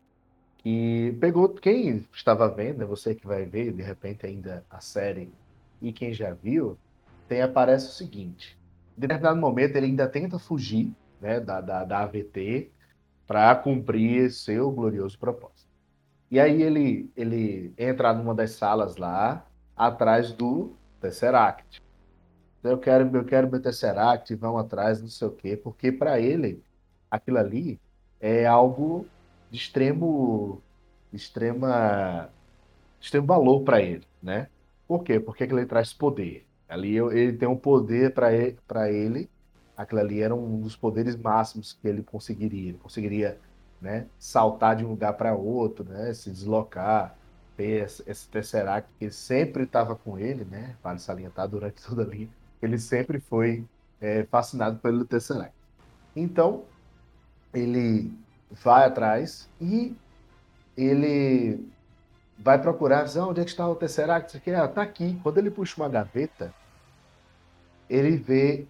que 0.58 1.16
pegou 1.20 1.50
quem 1.50 2.06
estava 2.14 2.48
vendo, 2.48 2.80
né, 2.80 2.86
você 2.86 3.14
que 3.14 3.26
vai 3.26 3.46
ver 3.46 3.74
de 3.74 3.82
repente 3.82 4.26
ainda 4.26 4.64
a 4.70 4.80
série 4.80 5.32
e 5.82 5.92
quem 5.92 6.14
já 6.14 6.34
viu, 6.34 6.78
tem 7.28 7.42
aparece 7.42 7.88
o 7.88 7.92
seguinte: 7.92 8.58
em 8.98 9.02
determinado 9.02 9.40
momento 9.40 9.76
ele 9.76 9.88
ainda 9.88 10.08
tenta 10.08 10.40
fugir 10.40 10.92
né, 11.20 11.40
da, 11.40 11.62
da, 11.62 11.84
da 11.84 12.00
AVT 12.00 12.72
para 13.32 13.56
cumprir 13.56 14.30
seu 14.30 14.70
glorioso 14.70 15.18
propósito. 15.18 15.72
E 16.30 16.38
aí 16.38 16.62
ele, 16.62 17.10
ele 17.16 17.74
entra 17.78 18.14
numa 18.14 18.36
das 18.36 18.52
salas 18.52 18.98
lá, 18.98 19.48
atrás 19.74 20.34
do 20.34 20.76
Tesseract. 21.00 21.82
Eu 22.62 22.78
quero, 22.78 23.10
eu 23.16 23.24
quero 23.24 23.50
meu 23.50 23.62
Tesseract, 23.62 24.36
vão 24.36 24.58
atrás, 24.58 25.02
não 25.02 25.08
sei 25.08 25.30
o 25.30 25.32
quê, 25.32 25.56
porque 25.56 25.94
para 25.94 26.20
ele 26.20 26.62
aquilo 27.10 27.38
ali 27.38 27.80
é 28.20 28.46
algo 28.46 29.08
de 29.50 29.58
extremo, 29.58 30.62
extrema, 31.14 32.28
extremo 33.00 33.28
valor 33.28 33.62
para 33.62 33.82
ele, 33.82 34.06
né? 34.22 34.50
Por 34.86 35.06
quê? 35.06 35.22
Porque 35.22 35.46
ele 35.46 35.66
traz 35.66 35.94
poder. 35.94 36.46
Ali 36.68 36.98
ele 36.98 37.38
tem 37.38 37.48
um 37.48 37.56
poder 37.56 38.14
para 38.14 38.34
ele, 38.34 38.58
ele, 38.90 39.30
aquilo 39.82 40.02
ali 40.02 40.22
era 40.22 40.34
um 40.34 40.62
dos 40.62 40.76
poderes 40.76 41.16
máximos 41.16 41.74
que 41.74 41.88
ele 41.88 42.04
conseguiria. 42.04 42.70
Ele 42.70 42.78
conseguiria, 42.78 43.40
né, 43.82 44.08
saltar 44.20 44.76
de 44.76 44.86
um 44.86 44.90
lugar 44.90 45.14
para 45.14 45.34
outro, 45.34 45.84
né, 45.84 46.14
se 46.14 46.30
deslocar, 46.30 47.16
ter 47.58 47.84
esse, 47.84 48.04
esse 48.08 48.28
Tesseract 48.30 48.90
que 49.00 49.10
sempre 49.12 49.64
estava 49.64 49.96
com 49.96 50.18
ele, 50.18 50.46
né? 50.46 50.76
Vale 50.84 51.00
salientar 51.00 51.48
durante 51.48 51.82
toda 51.86 52.04
a 52.04 52.06
linha, 52.06 52.30
ele 52.62 52.78
sempre 52.78 53.20
foi 53.20 53.66
é, 54.00 54.24
fascinado 54.26 54.78
pelo 54.80 55.06
Tesseract. 55.06 55.54
Então, 56.16 56.64
ele 57.54 58.14
vai 58.52 58.86
atrás 58.86 59.50
e 59.60 59.96
ele 60.78 61.68
vai 62.38 62.60
procurar, 62.62 63.06
ah, 63.06 63.28
onde 63.28 63.42
é 63.42 63.44
que 63.44 63.52
está 63.52 63.68
o 63.68 63.76
Tesseract? 63.76 64.38
Aqui, 64.38 64.52
ah, 64.52 64.68
tá 64.68 64.82
aqui. 64.82 65.20
Quando 65.24 65.38
ele 65.38 65.52
puxa 65.52 65.82
uma 65.82 65.90
gaveta, 65.90 66.54
ele 67.90 68.18
vê 68.18 68.68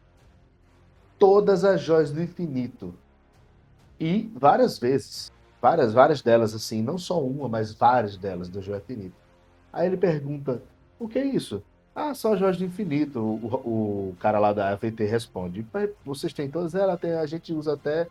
todas 1.21 1.63
as 1.63 1.79
joias 1.79 2.11
do 2.11 2.21
infinito. 2.21 2.93
E 3.97 4.29
várias 4.35 4.77
vezes 4.77 5.31
várias, 5.61 5.93
várias 5.93 6.21
delas, 6.21 6.55
assim, 6.55 6.81
não 6.81 6.97
só 6.97 7.23
uma, 7.23 7.47
mas 7.47 7.73
várias 7.73 8.17
delas 8.17 8.49
do 8.49 8.61
Joia 8.61 8.79
Infinito. 8.79 9.15
Aí 9.71 9.85
ele 9.85 9.97
pergunta: 9.97 10.61
o 10.99 11.07
que 11.07 11.19
é 11.19 11.25
isso? 11.25 11.63
Ah, 11.95 12.11
as 12.11 12.21
joias 12.21 12.57
do 12.57 12.65
infinito. 12.65 13.19
O, 13.19 14.09
o, 14.09 14.15
cara 14.19 14.39
lá 14.39 14.51
da 14.51 14.69
AVT 14.69 15.05
responde: 15.05 15.65
vocês 16.03 16.33
têm 16.33 16.49
todas? 16.49 16.73
Ela 16.73 16.97
tem, 16.97 17.13
a 17.13 17.25
gente 17.25 17.53
usa 17.53 17.73
até 17.73 18.07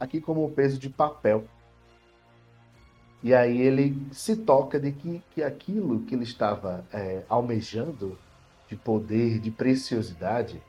aqui 0.00 0.20
como 0.20 0.50
peso 0.50 0.78
de 0.78 0.88
papel. 0.88 1.44
E 3.22 3.34
aí 3.34 3.60
ele 3.60 4.00
se 4.12 4.36
toca 4.36 4.78
de 4.78 4.92
que, 4.92 5.22
que 5.34 5.42
aquilo 5.42 6.00
que 6.00 6.14
ele 6.14 6.22
estava 6.22 6.84
é, 6.92 7.24
almejando 7.28 8.16
de 8.68 8.76
poder, 8.76 9.40
de 9.40 9.50
preciosidade, 9.50 10.62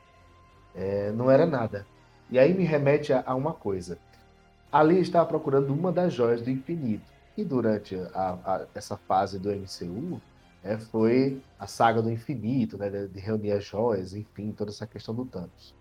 é, 0.78 1.12
não 1.12 1.30
era 1.30 1.46
nada. 1.46 1.86
E 2.30 2.38
aí 2.38 2.54
me 2.54 2.64
remete 2.64 3.12
a, 3.12 3.24
a 3.26 3.36
uma 3.36 3.54
coisa. 3.54 3.98
Ali 4.72 5.00
estava 5.00 5.26
procurando 5.26 5.74
uma 5.74 5.92
das 5.92 6.14
joias 6.14 6.42
do 6.42 6.52
infinito. 6.52 7.06
E 7.36 7.44
durante 7.44 7.96
a, 8.14 8.38
a, 8.46 8.66
essa 8.76 8.96
fase 8.96 9.40
do 9.40 9.50
MCU, 9.50 10.22
é, 10.64 10.78
foi 10.78 11.42
a 11.60 11.66
saga 11.66 12.02
do 12.02 12.12
infinito, 12.12 12.78
né, 12.78 12.90
de 12.90 13.20
reunir 13.20 13.52
as 13.52 13.64
joias, 13.64 14.14
enfim, 14.14 14.52
toda 14.52 14.72
essa 14.72 14.86
questão 14.86 15.16
do 15.16 15.26
Thanos. 15.26 15.76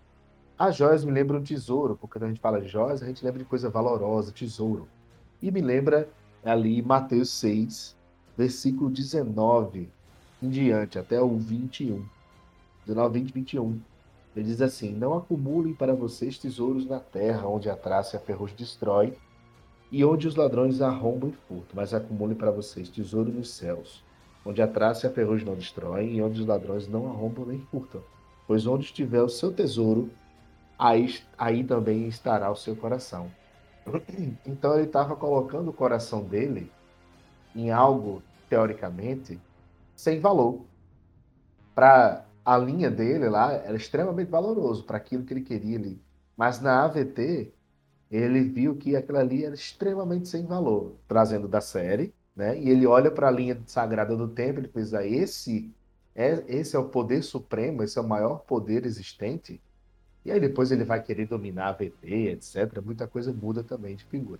As 0.57 0.75
joias 0.75 1.03
me 1.03 1.11
lembram 1.11 1.43
tesouro, 1.43 1.95
porque 1.95 2.17
quando 2.17 2.23
a 2.23 2.27
gente 2.29 2.39
fala 2.41 2.59
de 2.59 2.67
joias, 2.67 3.03
a 3.03 3.05
gente 3.05 3.23
lembra 3.23 3.39
de 3.39 3.45
coisa 3.45 3.69
valorosa, 3.69 4.31
tesouro. 4.31 4.87
E 5.41 5.51
me 5.51 5.61
lembra 5.61 6.09
ali 6.43 6.81
Mateus 6.81 7.29
6, 7.31 7.95
versículo 8.35 8.89
19 8.89 9.89
em 10.41 10.49
diante, 10.49 10.97
até 10.97 11.21
o 11.21 11.37
21. 11.37 12.03
19, 12.85 13.19
20, 13.19 13.33
21. 13.33 13.79
Ele 14.37 14.45
diz 14.45 14.61
assim: 14.61 14.93
Não 14.93 15.17
acumulem 15.17 15.73
para 15.73 15.95
vocês 15.95 16.37
tesouros 16.37 16.85
na 16.85 16.99
terra, 16.99 17.47
onde 17.47 17.71
a 17.71 17.75
traça 17.75 18.15
e 18.15 18.17
a 18.17 18.21
ferrugem 18.21 18.55
destrói, 18.55 19.17
e 19.91 20.05
onde 20.05 20.27
os 20.27 20.35
ladrões 20.35 20.79
arrombam 20.79 21.31
e 21.31 21.33
furtam, 21.33 21.71
mas 21.73 21.91
acumulem 21.91 22.37
para 22.37 22.51
vocês 22.51 22.87
tesouro 22.87 23.31
nos 23.31 23.49
céus, 23.49 24.03
onde 24.45 24.61
a 24.61 24.67
traça 24.67 25.07
e 25.07 25.09
a 25.09 25.13
ferrugem 25.13 25.47
não 25.47 25.55
destroem, 25.55 26.15
e 26.15 26.21
onde 26.21 26.39
os 26.39 26.45
ladrões 26.45 26.87
não 26.87 27.07
arrombam 27.07 27.47
nem 27.47 27.59
furtam. 27.71 28.03
Pois 28.45 28.67
onde 28.67 28.85
estiver 28.85 29.23
o 29.23 29.29
seu 29.29 29.51
tesouro, 29.51 30.11
aí, 30.77 31.19
aí 31.35 31.63
também 31.63 32.07
estará 32.07 32.51
o 32.51 32.55
seu 32.55 32.75
coração. 32.75 33.31
Então 34.45 34.75
ele 34.75 34.85
estava 34.85 35.15
colocando 35.15 35.69
o 35.69 35.73
coração 35.73 36.23
dele 36.23 36.71
em 37.55 37.71
algo, 37.71 38.21
teoricamente, 38.47 39.39
sem 39.95 40.19
valor. 40.19 40.61
Para 41.73 42.26
a 42.47 42.57
linha 42.57 42.89
dele 42.89 43.27
lá, 43.27 43.51
era 43.51 43.75
extremamente 43.75 44.29
valoroso 44.29 44.85
para 44.85 44.95
aquilo 44.95 45.25
que 45.25 45.33
ele 45.33 45.41
queria 45.41 45.77
ali. 45.77 46.01
Mas 46.37 46.61
na 46.61 46.85
AVT, 46.85 47.51
ele 48.09 48.41
viu 48.45 48.77
que 48.77 48.95
aquilo 48.95 49.17
ali 49.17 49.43
era 49.43 49.53
extremamente 49.53 50.29
sem 50.29 50.45
valor, 50.45 50.95
trazendo 51.09 51.45
da 51.45 51.59
série, 51.59 52.13
né? 52.33 52.57
E 52.57 52.69
ele 52.69 52.87
olha 52.87 53.11
para 53.11 53.27
a 53.27 53.31
linha 53.31 53.61
sagrada 53.65 54.15
do 54.15 54.29
templo 54.29 54.63
e 54.63 54.95
ah, 54.95 55.05
esse 55.05 55.69
é 56.15 56.41
esse 56.47 56.73
é 56.73 56.79
o 56.79 56.87
poder 56.87 57.21
supremo, 57.21 57.83
esse 57.83 57.97
é 57.97 58.01
o 58.01 58.07
maior 58.07 58.37
poder 58.45 58.85
existente. 58.85 59.61
E 60.23 60.31
aí 60.31 60.39
depois 60.39 60.71
ele 60.71 60.85
vai 60.85 61.03
querer 61.03 61.27
dominar 61.27 61.67
a 61.67 61.73
VT, 61.73 62.29
etc. 62.29 62.81
Muita 62.81 63.07
coisa 63.09 63.33
muda 63.33 63.61
também 63.61 63.97
de 63.97 64.05
figura. 64.05 64.39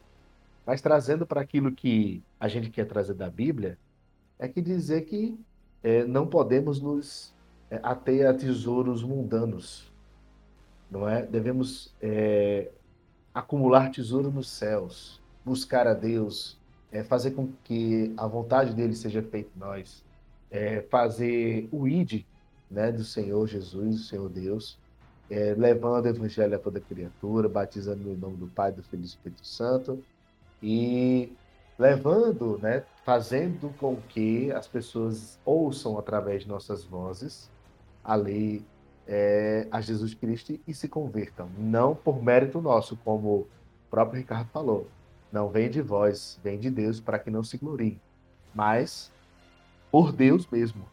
Mas 0.65 0.79
trazendo 0.81 1.27
para 1.27 1.41
aquilo 1.41 1.73
que 1.73 2.23
a 2.39 2.47
gente 2.47 2.69
quer 2.69 2.85
trazer 2.85 3.15
da 3.15 3.29
Bíblia, 3.29 3.77
é 4.39 4.47
que 4.47 4.61
dizer 4.61 5.01
que 5.01 5.37
é, 5.83 6.05
não 6.05 6.25
podemos 6.25 6.79
nos 6.81 7.35
é, 7.69 7.79
ater 7.83 8.27
a 8.27 8.33
tesouros 8.33 9.03
mundanos, 9.03 9.91
não 10.89 11.07
é? 11.07 11.25
Devemos 11.25 11.93
é, 12.01 12.71
acumular 13.33 13.91
tesouro 13.91 14.31
nos 14.31 14.49
céus, 14.49 15.21
buscar 15.43 15.87
a 15.87 15.93
Deus, 15.93 16.57
é, 16.91 17.03
fazer 17.03 17.31
com 17.31 17.49
que 17.63 18.13
a 18.17 18.25
vontade 18.25 18.73
dele 18.73 18.95
seja 18.95 19.21
feita 19.21 19.49
em 19.55 19.59
nós, 19.59 20.03
é, 20.49 20.81
fazer 20.83 21.67
o 21.71 21.87
id 21.87 22.25
né, 22.71 22.91
do 22.91 23.03
Senhor 23.03 23.45
Jesus, 23.47 23.95
do 23.97 24.03
Senhor 24.03 24.29
Deus, 24.29 24.79
é, 25.29 25.53
levando 25.57 26.05
o 26.05 26.09
evangelho 26.09 26.55
a 26.55 26.59
toda 26.59 26.79
criatura, 26.79 27.49
batizando 27.49 28.01
no 28.03 28.15
nome 28.15 28.37
do 28.37 28.47
Pai, 28.47 28.71
do 28.71 28.81
Filho 28.81 29.01
e 29.01 29.03
do 29.03 29.07
Espírito 29.07 29.45
Santo, 29.45 30.01
e 30.63 31.33
levando, 31.77 32.57
né, 32.59 32.83
fazendo 33.03 33.73
com 33.77 33.97
que 34.09 34.51
as 34.51 34.67
pessoas 34.67 35.37
ouçam 35.45 35.99
através 35.99 36.43
de 36.43 36.49
nossas 36.49 36.83
vozes 36.83 37.49
a 38.07 38.15
lei 38.15 38.65
é, 39.05 39.67
a 39.69 39.81
Jesus 39.81 40.13
Cristo 40.13 40.57
e 40.65 40.73
se 40.73 40.87
convertam, 40.87 41.49
não 41.57 41.93
por 41.93 42.23
mérito 42.23 42.61
nosso, 42.61 42.95
como 43.03 43.27
o 43.29 43.47
próprio 43.91 44.19
Ricardo 44.19 44.49
falou. 44.49 44.87
Não 45.31 45.49
vem 45.49 45.69
de 45.69 45.81
vós, 45.81 46.39
vem 46.41 46.57
de 46.57 46.71
Deus 46.71 47.01
para 47.01 47.19
que 47.19 47.29
não 47.29 47.43
se 47.43 47.57
glorie, 47.57 47.99
mas 48.55 49.11
por 49.91 50.13
Deus 50.13 50.47
mesmo. 50.49 50.85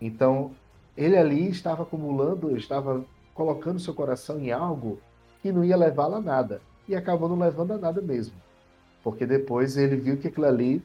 Então, 0.00 0.52
ele 0.96 1.16
ali 1.16 1.50
estava 1.50 1.82
acumulando, 1.82 2.56
estava 2.56 3.04
colocando 3.34 3.80
seu 3.80 3.92
coração 3.92 4.38
em 4.38 4.52
algo 4.52 5.00
que 5.42 5.50
não 5.50 5.64
ia 5.64 5.76
levá-lo 5.76 6.16
a 6.16 6.20
nada. 6.20 6.60
E 6.86 6.94
acabou 6.94 7.28
não 7.28 7.38
levando 7.38 7.72
a 7.72 7.78
nada 7.78 8.00
mesmo. 8.00 8.34
Porque 9.02 9.26
depois 9.26 9.76
ele 9.76 9.96
viu 9.96 10.16
que 10.16 10.28
aquilo 10.28 10.46
ali 10.46 10.82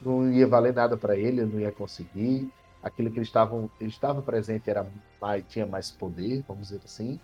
não 0.00 0.30
ia 0.30 0.46
valer 0.46 0.74
nada 0.74 0.96
para 0.96 1.16
ele, 1.16 1.44
não 1.44 1.60
ia 1.60 1.72
conseguir. 1.72 2.50
Aquilo 2.82 3.10
que 3.10 3.18
ele 3.18 3.26
estava, 3.26 3.70
ele 3.80 3.90
estava 3.90 4.22
presente 4.22 4.68
era 4.68 4.86
mais, 5.20 5.44
tinha 5.48 5.66
mais 5.66 5.90
poder, 5.90 6.44
vamos 6.46 6.68
dizer 6.68 6.80
assim. 6.84 7.20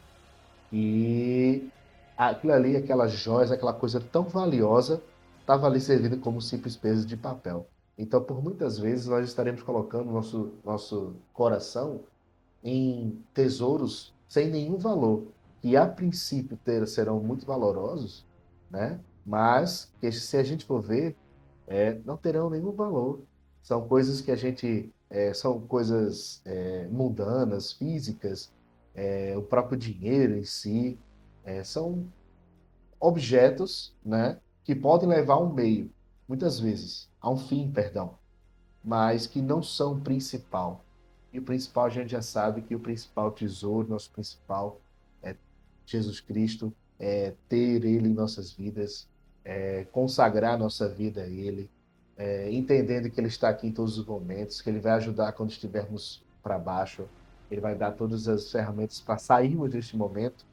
E 0.72 1.68
aquilo 2.16 2.52
ali, 2.52 2.76
aquelas 2.76 3.12
joias, 3.12 3.50
aquela 3.50 3.72
coisa 3.72 4.00
tão 4.00 4.24
valiosa, 4.24 5.02
estava 5.40 5.66
ali 5.66 5.80
servindo 5.80 6.18
como 6.18 6.40
simples 6.40 6.76
peso 6.76 7.06
de 7.06 7.16
papel. 7.16 7.66
Então, 7.96 8.22
por 8.22 8.42
muitas 8.42 8.78
vezes, 8.78 9.06
nós 9.06 9.26
estaremos 9.26 9.62
colocando 9.62 10.12
nosso, 10.12 10.52
nosso 10.64 11.16
coração 11.32 12.00
em 12.62 13.20
tesouros 13.34 14.14
sem 14.28 14.50
nenhum 14.50 14.76
valor, 14.76 15.26
que 15.60 15.76
a 15.76 15.86
princípio 15.86 16.56
ter, 16.64 16.86
serão 16.86 17.18
muito 17.18 17.46
valorosos, 17.46 18.24
né? 18.70 19.00
mas 19.24 19.92
que 20.00 20.10
se 20.12 20.36
a 20.36 20.42
gente 20.42 20.64
for 20.64 20.80
ver, 20.80 21.16
é, 21.66 21.98
não 22.04 22.16
terão 22.16 22.48
nenhum 22.48 22.72
valor. 22.72 23.20
São 23.62 23.86
coisas 23.86 24.20
que 24.22 24.30
a 24.30 24.36
gente. 24.36 24.90
É, 25.10 25.32
são 25.32 25.60
coisas 25.60 26.42
é, 26.44 26.86
mundanas, 26.88 27.72
físicas, 27.72 28.52
é, 28.94 29.34
o 29.36 29.42
próprio 29.42 29.78
dinheiro 29.78 30.36
em 30.36 30.44
si. 30.44 30.98
É, 31.44 31.64
são 31.64 32.06
objetos 33.00 33.94
né, 34.04 34.38
que 34.64 34.74
podem 34.74 35.08
levar 35.08 35.34
a 35.34 35.40
um 35.40 35.52
meio, 35.52 35.90
muitas 36.28 36.60
vezes, 36.60 37.08
a 37.20 37.30
um 37.30 37.38
fim, 37.38 37.70
perdão, 37.70 38.18
mas 38.84 39.26
que 39.26 39.40
não 39.40 39.62
são 39.62 39.94
o 39.94 40.00
principal. 40.00 40.84
E 41.32 41.38
o 41.38 41.42
principal, 41.42 41.86
a 41.86 41.90
gente 41.90 42.10
já 42.10 42.22
sabe 42.22 42.62
que 42.62 42.74
o 42.74 42.80
principal 42.80 43.30
tesouro, 43.30 43.88
nosso 43.88 44.10
principal 44.10 44.80
é 45.22 45.36
Jesus 45.86 46.20
Cristo, 46.20 46.72
é 46.98 47.34
ter 47.48 47.84
Ele 47.84 48.08
em 48.08 48.14
nossas 48.14 48.52
vidas, 48.52 49.08
é 49.44 49.84
consagrar 49.92 50.58
nossa 50.58 50.88
vida 50.88 51.22
a 51.22 51.28
Ele, 51.28 51.70
é, 52.18 52.52
entendendo 52.52 53.08
que 53.08 53.20
Ele 53.20 53.28
está 53.28 53.48
aqui 53.48 53.68
em 53.68 53.72
todos 53.72 53.96
os 53.96 54.04
momentos, 54.04 54.60
que 54.60 54.68
Ele 54.68 54.80
vai 54.80 54.92
ajudar 54.92 55.32
quando 55.32 55.50
estivermos 55.50 56.20
para 56.42 56.58
baixo, 56.58 57.04
Ele 57.48 57.60
vai 57.60 57.76
dar 57.76 57.92
todas 57.92 58.26
as 58.26 58.50
ferramentas 58.50 59.00
para 59.00 59.16
sairmos 59.16 59.70
deste 59.70 59.96
momento 59.96 60.44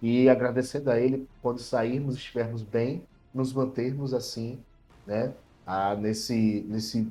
e 0.00 0.28
agradecendo 0.28 0.90
a 0.90 0.98
Ele 0.98 1.28
quando 1.42 1.58
sairmos, 1.58 2.16
estivermos 2.16 2.62
bem, 2.62 3.02
nos 3.32 3.52
mantermos 3.52 4.14
assim, 4.14 4.58
né, 5.06 5.32
a, 5.66 5.94
nesse, 5.94 6.64
nesse, 6.66 7.06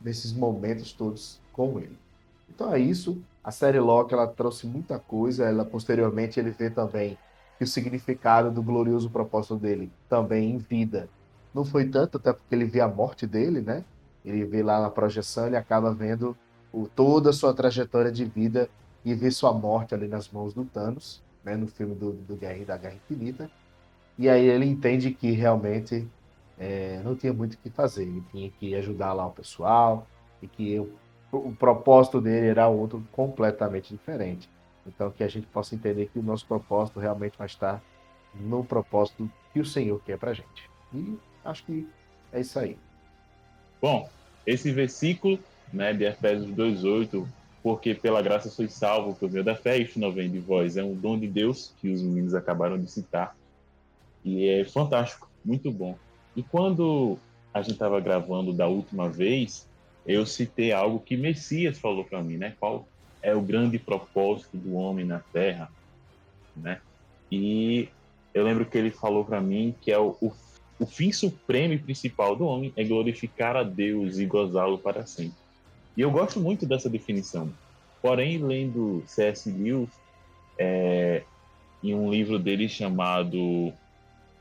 nesses 0.00 0.32
momentos 0.32 0.92
todos 0.92 1.40
com 1.52 1.78
Ele. 1.80 1.98
Então 2.48 2.72
é 2.72 2.78
isso. 2.78 3.20
A 3.42 3.50
série 3.50 3.80
Loki 3.80 4.14
ela 4.14 4.26
trouxe 4.26 4.66
muita 4.66 4.98
coisa. 4.98 5.44
Ela 5.44 5.64
posteriormente 5.64 6.38
ele 6.38 6.50
vê 6.50 6.70
também 6.70 7.18
que 7.58 7.64
o 7.64 7.66
significado 7.66 8.50
do 8.50 8.62
glorioso 8.62 9.10
propósito 9.10 9.56
dele 9.56 9.90
também 10.08 10.52
em 10.52 10.58
vida 10.58 11.08
não 11.54 11.64
foi 11.64 11.86
tanto, 11.88 12.18
até 12.18 12.32
porque 12.32 12.54
ele 12.54 12.64
vê 12.64 12.80
a 12.80 12.88
morte 12.88 13.26
dele, 13.26 13.60
né? 13.60 13.84
Ele 14.24 14.44
vê 14.44 14.62
lá 14.62 14.80
na 14.80 14.90
projeção, 14.90 15.46
ele 15.46 15.56
acaba 15.56 15.94
vendo 15.94 16.36
o, 16.72 16.88
toda 16.88 17.30
a 17.30 17.32
sua 17.32 17.54
trajetória 17.54 18.10
de 18.10 18.24
vida 18.24 18.68
e 19.04 19.14
vê 19.14 19.30
sua 19.30 19.52
morte 19.52 19.94
ali 19.94 20.08
nas 20.08 20.28
mãos 20.28 20.52
do 20.52 20.64
Thanos, 20.64 21.22
né? 21.44 21.56
No 21.56 21.68
filme 21.68 21.94
do, 21.94 22.12
do 22.12 22.34
Guerra 22.34 22.64
da 22.64 22.76
Guerra 22.76 22.96
Infinita. 22.96 23.50
E 24.18 24.28
aí 24.28 24.46
ele 24.46 24.66
entende 24.66 25.12
que 25.12 25.30
realmente 25.30 26.08
é, 26.58 27.00
não 27.04 27.14
tinha 27.14 27.32
muito 27.32 27.54
o 27.54 27.58
que 27.58 27.70
fazer. 27.70 28.02
Ele 28.02 28.22
tinha 28.32 28.50
que 28.50 28.74
ajudar 28.74 29.12
lá 29.12 29.26
o 29.26 29.30
pessoal 29.30 30.06
e 30.42 30.48
que 30.48 30.78
o 31.32 31.52
propósito 31.52 32.20
dele 32.20 32.48
era 32.48 32.68
outro 32.68 33.02
completamente 33.12 33.92
diferente. 33.92 34.48
Então, 34.86 35.10
que 35.10 35.24
a 35.24 35.28
gente 35.28 35.46
possa 35.46 35.74
entender 35.74 36.10
que 36.12 36.18
o 36.18 36.22
nosso 36.22 36.46
propósito 36.46 37.00
realmente 37.00 37.38
vai 37.38 37.46
estar 37.46 37.82
no 38.34 38.64
propósito 38.64 39.30
que 39.52 39.60
o 39.60 39.64
Senhor 39.64 40.00
quer 40.04 40.18
para 40.18 40.34
gente. 40.34 40.70
E 40.92 41.18
acho 41.44 41.64
que 41.64 41.86
é 42.32 42.40
isso 42.40 42.58
aí. 42.58 42.76
Bom, 43.80 44.08
esse 44.46 44.72
versículo 44.72 45.38
né, 45.72 45.92
de 45.92 46.04
Efésios 46.04 46.50
2,8, 46.50 47.26
porque 47.62 47.94
pela 47.94 48.22
graça 48.22 48.48
sois 48.48 48.72
salvo 48.72 49.14
por 49.14 49.30
meio 49.30 49.44
da 49.44 49.56
fé, 49.56 49.78
isto 49.78 49.98
não 49.98 50.12
vem 50.12 50.30
de 50.30 50.38
vós, 50.38 50.76
é 50.76 50.84
um 50.84 50.94
dom 50.94 51.18
de 51.18 51.26
Deus 51.26 51.72
que 51.80 51.90
os 51.90 52.02
meninos 52.02 52.34
acabaram 52.34 52.78
de 52.78 52.90
citar. 52.90 53.36
E 54.24 54.48
é 54.48 54.64
fantástico, 54.64 55.28
muito 55.44 55.70
bom. 55.70 55.96
E 56.36 56.42
quando 56.42 57.18
a 57.52 57.62
gente 57.62 57.72
estava 57.72 58.00
gravando 58.00 58.52
da 58.52 58.66
última 58.66 59.08
vez, 59.08 59.66
eu 60.06 60.26
citei 60.26 60.72
algo 60.72 61.00
que 61.00 61.16
Messias 61.16 61.78
falou 61.78 62.04
para 62.04 62.22
mim, 62.22 62.36
né? 62.36 62.54
Qual 62.58 62.86
é 63.22 63.34
o 63.34 63.40
grande 63.40 63.78
propósito 63.78 64.56
do 64.56 64.74
homem 64.74 65.04
na 65.04 65.20
Terra, 65.32 65.70
né? 66.56 66.80
E 67.30 67.88
eu 68.34 68.44
lembro 68.44 68.66
que 68.66 68.76
ele 68.76 68.90
falou 68.90 69.24
para 69.24 69.40
mim 69.40 69.74
que 69.80 69.90
é 69.90 69.98
o, 69.98 70.16
o, 70.20 70.32
o, 70.78 70.86
fim 70.86 71.12
supremo 71.12 71.74
e 71.74 71.78
principal 71.78 72.34
do 72.34 72.44
homem 72.44 72.72
é 72.76 72.84
glorificar 72.84 73.56
a 73.56 73.62
Deus 73.62 74.18
e 74.18 74.26
gozá-lo 74.26 74.78
para 74.78 75.06
sempre. 75.06 75.36
E 75.96 76.00
eu 76.00 76.10
gosto 76.10 76.40
muito 76.40 76.66
dessa 76.66 76.90
definição. 76.90 77.52
Porém, 78.02 78.38
lendo 78.38 79.02
C.S. 79.06 79.50
Lewis, 79.50 79.88
é, 80.58 81.22
em 81.82 81.94
um 81.94 82.10
livro 82.10 82.38
dele 82.38 82.68
chamado, 82.68 83.72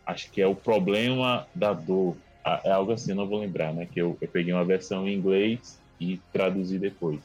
acho 0.06 0.32
que 0.32 0.41
é 0.41 0.48
O 0.48 0.56
Problema 0.56 1.48
da 1.54 1.74
Dor, 1.74 2.15
é 2.63 2.72
algo 2.72 2.91
assim, 2.91 3.13
não 3.13 3.28
vou 3.28 3.39
lembrar, 3.39 3.74
né? 3.74 3.86
Que 3.86 4.02
eu, 4.02 4.17
eu 4.19 4.28
peguei 4.28 4.54
uma 4.54 4.65
versão 4.65 5.08
em 5.08 5.15
inglês 5.15 5.80
e 6.00 6.19
traduzi 6.32 6.78
depois. 6.78 7.19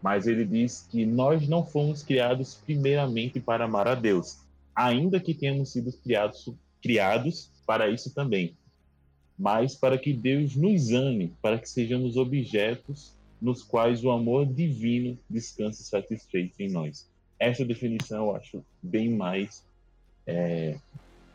Mas 0.00 0.26
ele 0.26 0.44
diz 0.44 0.86
que 0.90 1.04
nós 1.04 1.46
não 1.46 1.64
fomos 1.64 2.02
criados 2.02 2.58
primeiramente 2.64 3.38
para 3.38 3.64
amar 3.64 3.86
a 3.86 3.94
Deus, 3.94 4.38
ainda 4.74 5.20
que 5.20 5.34
tenhamos 5.34 5.70
sido 5.70 5.92
criados, 5.92 6.48
criados 6.82 7.51
para 7.66 7.88
isso 7.88 8.14
também, 8.14 8.54
mas 9.38 9.74
para 9.74 9.98
que 9.98 10.12
Deus 10.12 10.54
nos 10.56 10.90
ame, 10.92 11.32
para 11.40 11.58
que 11.58 11.68
sejamos 11.68 12.16
objetos 12.16 13.12
nos 13.40 13.62
quais 13.62 14.04
o 14.04 14.10
amor 14.10 14.46
divino 14.46 15.18
descanse 15.28 15.82
satisfeito 15.82 16.60
em 16.60 16.70
nós. 16.70 17.08
Essa 17.38 17.64
definição 17.64 18.28
eu 18.28 18.36
acho 18.36 18.64
bem 18.80 19.10
mais 19.10 19.64
é, 20.26 20.76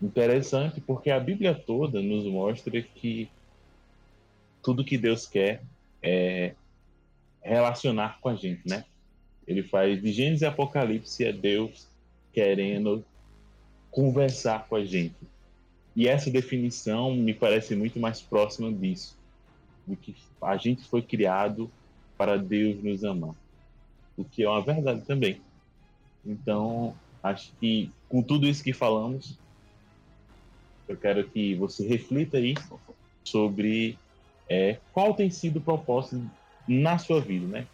interessante, 0.02 0.80
porque 0.80 1.10
a 1.10 1.20
Bíblia 1.20 1.54
toda 1.54 2.02
nos 2.02 2.26
mostra 2.26 2.82
que 2.82 3.30
tudo 4.64 4.86
que 4.86 4.98
Deus 4.98 5.28
quer 5.28 5.62
é 6.02 6.54
relacionar 7.42 8.20
com 8.22 8.30
a 8.30 8.36
gente, 8.36 8.62
né? 8.68 8.86
Ele 9.48 9.64
faz 9.64 10.02
de 10.02 10.12
Gênesis 10.12 10.42
e 10.42 10.46
Apocalipse 10.46 11.26
é 11.26 11.32
Deus 11.32 11.88
querendo 12.34 13.04
conversar 13.90 14.68
com 14.68 14.76
a 14.76 14.86
gente. 14.86 15.16
E 15.98 16.08
essa 16.08 16.30
definição 16.30 17.12
me 17.16 17.34
parece 17.34 17.76
muito 17.76 18.00
mais 18.00 18.22
próxima 18.22 18.72
disso, 18.72 19.18
de 19.88 19.96
que 19.96 20.16
a 20.40 20.56
gente 20.56 20.84
foi 20.84 21.02
criado 21.02 21.72
para 22.16 22.38
Deus 22.38 22.84
nos 22.84 23.04
amar, 23.04 23.34
o 24.16 24.24
que 24.24 24.44
é 24.44 24.48
uma 24.48 24.62
verdade 24.62 25.02
também. 25.02 25.42
Então, 26.24 26.94
acho 27.24 27.52
que 27.60 27.90
com 28.08 28.22
tudo 28.22 28.46
isso 28.48 28.64
que 28.64 28.74
falamos, 28.74 29.40
eu 30.88 30.96
quero 30.96 31.28
que 31.28 31.56
você 31.56 31.88
reflita 31.88 32.38
aí 32.38 32.54
sobre 33.24 33.98
é, 34.48 34.78
qual 34.94 35.16
tem 35.16 35.32
sido 35.32 35.58
o 35.58 35.62
propósito 35.62 36.24
na 36.68 37.00
sua 37.00 37.20
vida, 37.20 37.48
né? 37.48 37.68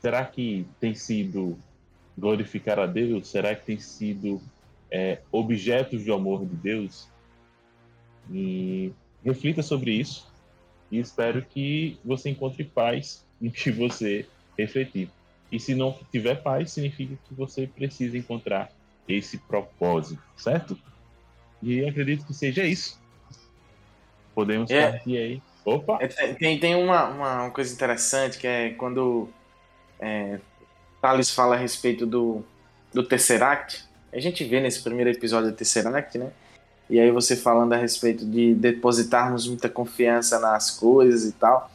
Será 0.00 0.24
que 0.24 0.64
tem 0.78 0.94
sido 0.94 1.58
glorificar 2.16 2.78
a 2.78 2.86
Deus? 2.86 3.26
Será 3.26 3.56
que 3.56 3.66
tem 3.66 3.80
sido 3.80 4.40
é, 4.88 5.18
objetos 5.32 6.04
de 6.04 6.12
amor 6.12 6.46
de 6.46 6.54
Deus? 6.54 7.08
E 8.30 8.92
reflita 9.24 9.62
sobre 9.62 9.92
isso 9.92 10.30
e 10.90 10.98
espero 10.98 11.42
que 11.42 11.98
você 12.04 12.30
encontre 12.30 12.64
paz 12.64 13.24
no 13.40 13.50
que 13.50 13.70
você 13.70 14.26
refletir. 14.58 15.10
E 15.50 15.60
se 15.60 15.74
não 15.74 15.96
tiver 16.10 16.42
paz, 16.42 16.72
significa 16.72 17.16
que 17.28 17.34
você 17.34 17.66
precisa 17.66 18.16
encontrar 18.18 18.72
esse 19.08 19.38
propósito, 19.38 20.20
certo? 20.36 20.76
E 21.62 21.84
acredito 21.84 22.26
que 22.26 22.34
seja 22.34 22.64
isso. 22.64 23.00
Podemos 24.34 24.70
é, 24.70 24.90
partir 24.90 25.16
aí. 25.16 25.42
Opa! 25.64 25.98
É, 26.00 26.08
tem, 26.34 26.58
tem 26.58 26.74
uma, 26.74 27.08
uma 27.08 27.50
coisa 27.50 27.72
interessante 27.72 28.38
que 28.38 28.46
é 28.46 28.70
quando 28.70 29.28
é, 30.00 30.40
Thales 31.00 31.30
fala 31.30 31.54
a 31.54 31.58
respeito 31.58 32.04
do, 32.04 32.44
do 32.92 33.02
Tesseract. 33.02 33.84
A 34.12 34.18
gente 34.18 34.44
vê 34.44 34.60
nesse 34.60 34.82
primeiro 34.82 35.10
episódio 35.10 35.50
do 35.50 35.56
Tesseract, 35.56 36.18
né? 36.18 36.32
E 36.88 37.00
aí 37.00 37.10
você 37.10 37.36
falando 37.36 37.72
a 37.72 37.76
respeito 37.76 38.24
de 38.24 38.54
depositarmos 38.54 39.46
muita 39.48 39.68
confiança 39.68 40.38
nas 40.38 40.70
coisas 40.70 41.24
e 41.24 41.32
tal. 41.32 41.70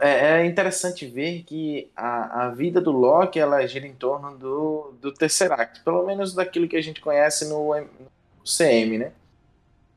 É, 0.00 0.40
é 0.40 0.46
interessante 0.46 1.06
ver 1.06 1.44
que 1.44 1.88
a, 1.96 2.46
a 2.46 2.48
vida 2.50 2.80
do 2.80 2.90
Loki 2.90 3.38
ela 3.38 3.64
gira 3.66 3.86
em 3.86 3.94
torno 3.94 4.36
do, 4.36 4.92
do 5.00 5.12
Tesseract, 5.12 5.82
pelo 5.84 6.04
menos 6.04 6.34
daquilo 6.34 6.68
que 6.68 6.76
a 6.76 6.82
gente 6.82 7.00
conhece 7.00 7.48
no, 7.48 7.74
no 7.74 8.44
CM, 8.44 8.98
né? 8.98 9.12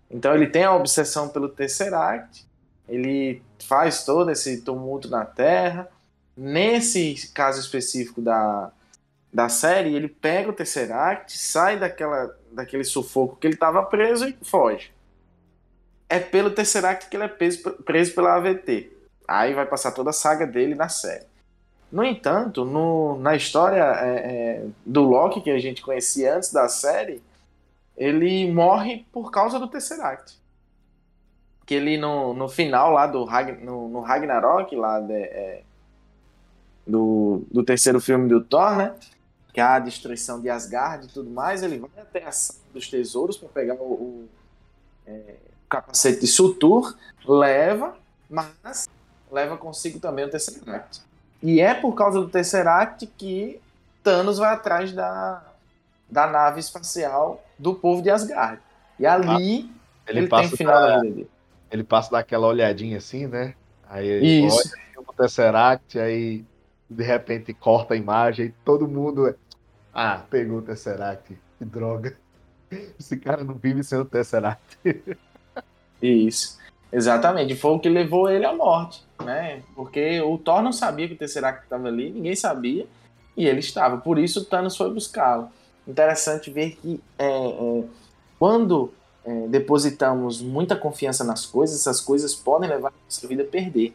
Então 0.10 0.36
ele 0.36 0.48
tem 0.48 0.64
a 0.64 0.76
obsessão 0.76 1.30
pelo 1.30 1.50
Tesseract, 1.50 2.46
ele 2.88 3.42
faz 3.66 4.04
todo 4.04 4.30
esse 4.30 4.62
tumulto 4.62 5.10
na 5.10 5.26
Terra. 5.26 5.88
Nesse 6.36 7.32
caso 7.34 7.60
específico 7.60 8.22
da, 8.22 8.72
da 9.34 9.50
série, 9.50 9.96
ele 9.96 10.10
pega 10.10 10.50
o 10.50 10.54
Tesseract, 10.54 11.38
sai 11.38 11.80
daquela, 11.80 12.36
daquele 12.52 12.84
sufoco 12.84 13.36
que 13.36 13.48
ele 13.48 13.54
estava 13.54 13.84
preso 13.84 14.28
e 14.28 14.36
foge. 14.44 14.92
É 16.10 16.20
pelo 16.20 16.52
Tesseract 16.52 17.10
que 17.10 17.16
ele 17.16 17.24
é 17.24 17.28
preso, 17.28 17.72
preso 17.84 18.14
pela 18.14 18.36
AVT. 18.36 18.92
Aí 19.28 19.54
vai 19.54 19.66
passar 19.66 19.92
toda 19.92 20.10
a 20.10 20.14
saga 20.14 20.46
dele 20.46 20.76
na 20.76 20.90
série. 20.90 21.26
No 21.92 22.04
entanto, 22.04 22.64
no, 22.64 23.18
na 23.20 23.36
história 23.36 23.84
é, 23.84 24.16
é, 24.16 24.66
do 24.86 25.02
Loki 25.02 25.42
que 25.42 25.52
a 25.52 25.60
gente 25.60 25.82
conhecia 25.82 26.36
antes 26.36 26.52
da 26.52 26.70
série, 26.70 27.22
ele 27.98 28.52
morre 28.52 29.06
por 29.12 29.30
causa 29.30 29.60
do 29.60 29.68
Tesseract. 29.68 30.40
Que 31.66 31.76
ele 31.76 31.98
no, 31.98 32.34
no 32.34 32.48
final 32.48 32.92
lá 32.92 33.08
do 33.08 33.26
no, 33.62 33.90
no 33.90 34.00
Ragnarok, 34.02 34.76
lá 34.76 35.00
de, 35.00 35.14
é, 35.14 35.64
do, 36.88 37.44
do 37.52 37.64
terceiro 37.64 38.00
filme 38.00 38.28
do 38.28 38.42
Thor, 38.42 38.78
né? 38.78 38.96
Que 39.54 39.60
é 39.60 39.64
a 39.64 39.80
destruição 39.80 40.40
de 40.40 40.50
Asgard 40.50 41.06
e 41.06 41.10
tudo 41.10 41.30
mais, 41.30 41.64
ele 41.64 41.80
vai 41.80 41.90
até 41.98 42.24
a 42.24 42.32
sala 42.32 42.60
dos 42.74 42.90
tesouros 42.90 43.38
para 43.38 43.50
pegar 43.50 43.76
o, 43.76 43.94
o 43.94 44.30
é, 45.06 45.36
capacete 45.70 46.22
de 46.22 46.28
Sutur, 46.28 46.96
leva, 47.26 47.96
mas 48.30 48.90
leva 49.32 49.58
consigo 49.58 50.00
também 50.00 50.26
o 50.26 50.30
Tesseract. 50.30 51.02
E 51.42 51.60
é 51.60 51.74
por 51.74 51.94
causa 51.94 52.20
do 52.20 52.30
Tesseract 52.30 53.08
que 53.18 53.60
Thanos 54.04 54.38
vai 54.38 54.54
atrás 54.54 54.92
da, 54.92 55.44
da 56.10 56.28
nave 56.28 56.60
espacial 56.60 57.44
do 57.58 57.74
povo 57.74 58.02
de 58.02 58.10
Asgard. 58.10 58.62
E 59.00 59.06
ali 59.06 59.70
ah, 59.70 60.10
ele, 60.10 60.20
ele 60.20 60.28
tem 60.28 60.46
o 60.46 60.50
final 60.50 60.74
da, 60.76 61.00
vida 61.00 61.14
dele. 61.16 61.30
Ele 61.72 61.84
passa 61.84 62.12
daquela 62.12 62.48
olhadinha 62.48 62.98
assim, 62.98 63.28
né? 63.28 63.56
Aí 63.90 64.08
ele 64.08 64.46
Isso. 64.46 64.72
olha 64.98 65.06
o 65.08 65.14
Tesseract, 65.14 65.98
aí 65.98 66.46
de 66.90 67.04
repente 67.04 67.54
corta 67.54 67.94
a 67.94 67.98
imagem 67.98 68.48
e 68.48 68.52
todo 68.66 68.88
mundo. 68.88 69.34
Ah, 69.94 70.24
pegou 70.30 70.60
o 70.60 70.62
Tesseract. 70.62 71.38
Que 71.58 71.66
droga. 71.66 72.18
Esse 73.00 73.18
cara 73.18 73.44
não 73.44 73.56
vive 73.56 73.84
sem 73.84 74.00
o 74.00 74.06
Tesseract. 74.06 74.78
Isso. 76.02 76.58
Exatamente. 76.92 77.56
Foi 77.56 77.72
o 77.72 77.80
que 77.80 77.90
levou 77.90 78.30
ele 78.30 78.46
à 78.46 78.54
morte 78.54 79.04
né? 79.22 79.62
Porque 79.76 80.22
o 80.22 80.38
Thor 80.38 80.62
não 80.62 80.72
sabia 80.72 81.08
que 81.08 81.14
o 81.14 81.18
Tesseract 81.18 81.64
estava 81.64 81.88
ali, 81.88 82.12
ninguém 82.12 82.36
sabia, 82.36 82.88
e 83.36 83.48
ele 83.48 83.60
estava. 83.60 83.98
Por 83.98 84.18
isso 84.18 84.42
o 84.42 84.46
Thanos 84.46 84.76
foi 84.76 84.92
buscá-lo. 84.94 85.50
Interessante 85.88 86.52
ver 86.52 86.76
que 86.76 87.02
é, 87.18 87.28
é, 87.28 87.84
quando 88.38 88.94
é, 89.26 89.48
depositamos 89.48 90.42
muita 90.42 90.76
confiança 90.76 91.24
nas 91.24 91.46
coisas, 91.46 91.80
essas 91.80 92.02
coisas 92.02 92.36
podem 92.36 92.70
levar 92.70 92.90
a 92.90 92.94
nossa 93.06 93.28
vida 93.28 93.44
a 93.44 93.48
perder. 93.48 93.94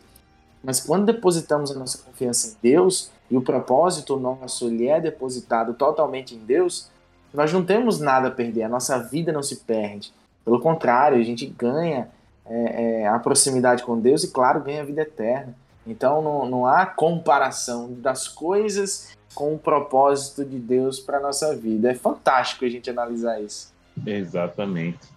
Mas 0.63 0.81
quando 0.81 1.07
depositamos 1.07 1.71
a 1.71 1.75
nossa 1.75 1.99
confiança 1.99 2.49
em 2.49 2.57
Deus 2.63 3.11
e 3.31 3.37
o 3.37 3.43
propósito 3.43 4.17
nosso 4.17 4.69
lhe 4.69 4.89
é 4.89 5.01
depositado 5.01 5.75
totalmente 5.75 6.35
em 6.35 6.39
Deus, 6.39 6.91
nós 7.33 7.53
não 7.53 7.65
temos 7.65 8.01
nada 8.01 8.29
a 8.29 8.31
perder, 8.31 8.63
a 8.63 8.69
nossa 8.69 8.99
vida 8.99 9.33
não 9.33 9.43
se 9.43 9.57
perde. 9.57 10.13
Pelo 10.45 10.61
contrário, 10.61 11.19
a 11.19 11.23
gente 11.23 11.45
ganha 11.47 12.09
é, 12.47 13.03
é, 13.03 13.09
a 13.09 13.19
proximidade 13.19 13.83
com 13.83 13.99
Deus 13.99 14.23
e, 14.25 14.31
claro, 14.31 14.63
ganha 14.63 14.83
a 14.83 14.85
vida 14.85 15.03
eterna. 15.03 15.55
Então 15.87 16.23
não, 16.23 16.49
não 16.49 16.67
há 16.67 16.87
comparação 16.87 17.93
das 17.95 18.27
coisas 18.27 19.17
com 19.35 19.55
o 19.55 19.59
propósito 19.59 20.45
de 20.45 20.59
Deus 20.59 20.99
para 20.99 21.21
nossa 21.21 21.55
vida. 21.55 21.91
É 21.91 21.95
fantástico 21.95 22.65
a 22.65 22.69
gente 22.69 22.89
analisar 22.89 23.41
isso. 23.41 23.73
Exatamente. 24.05 25.09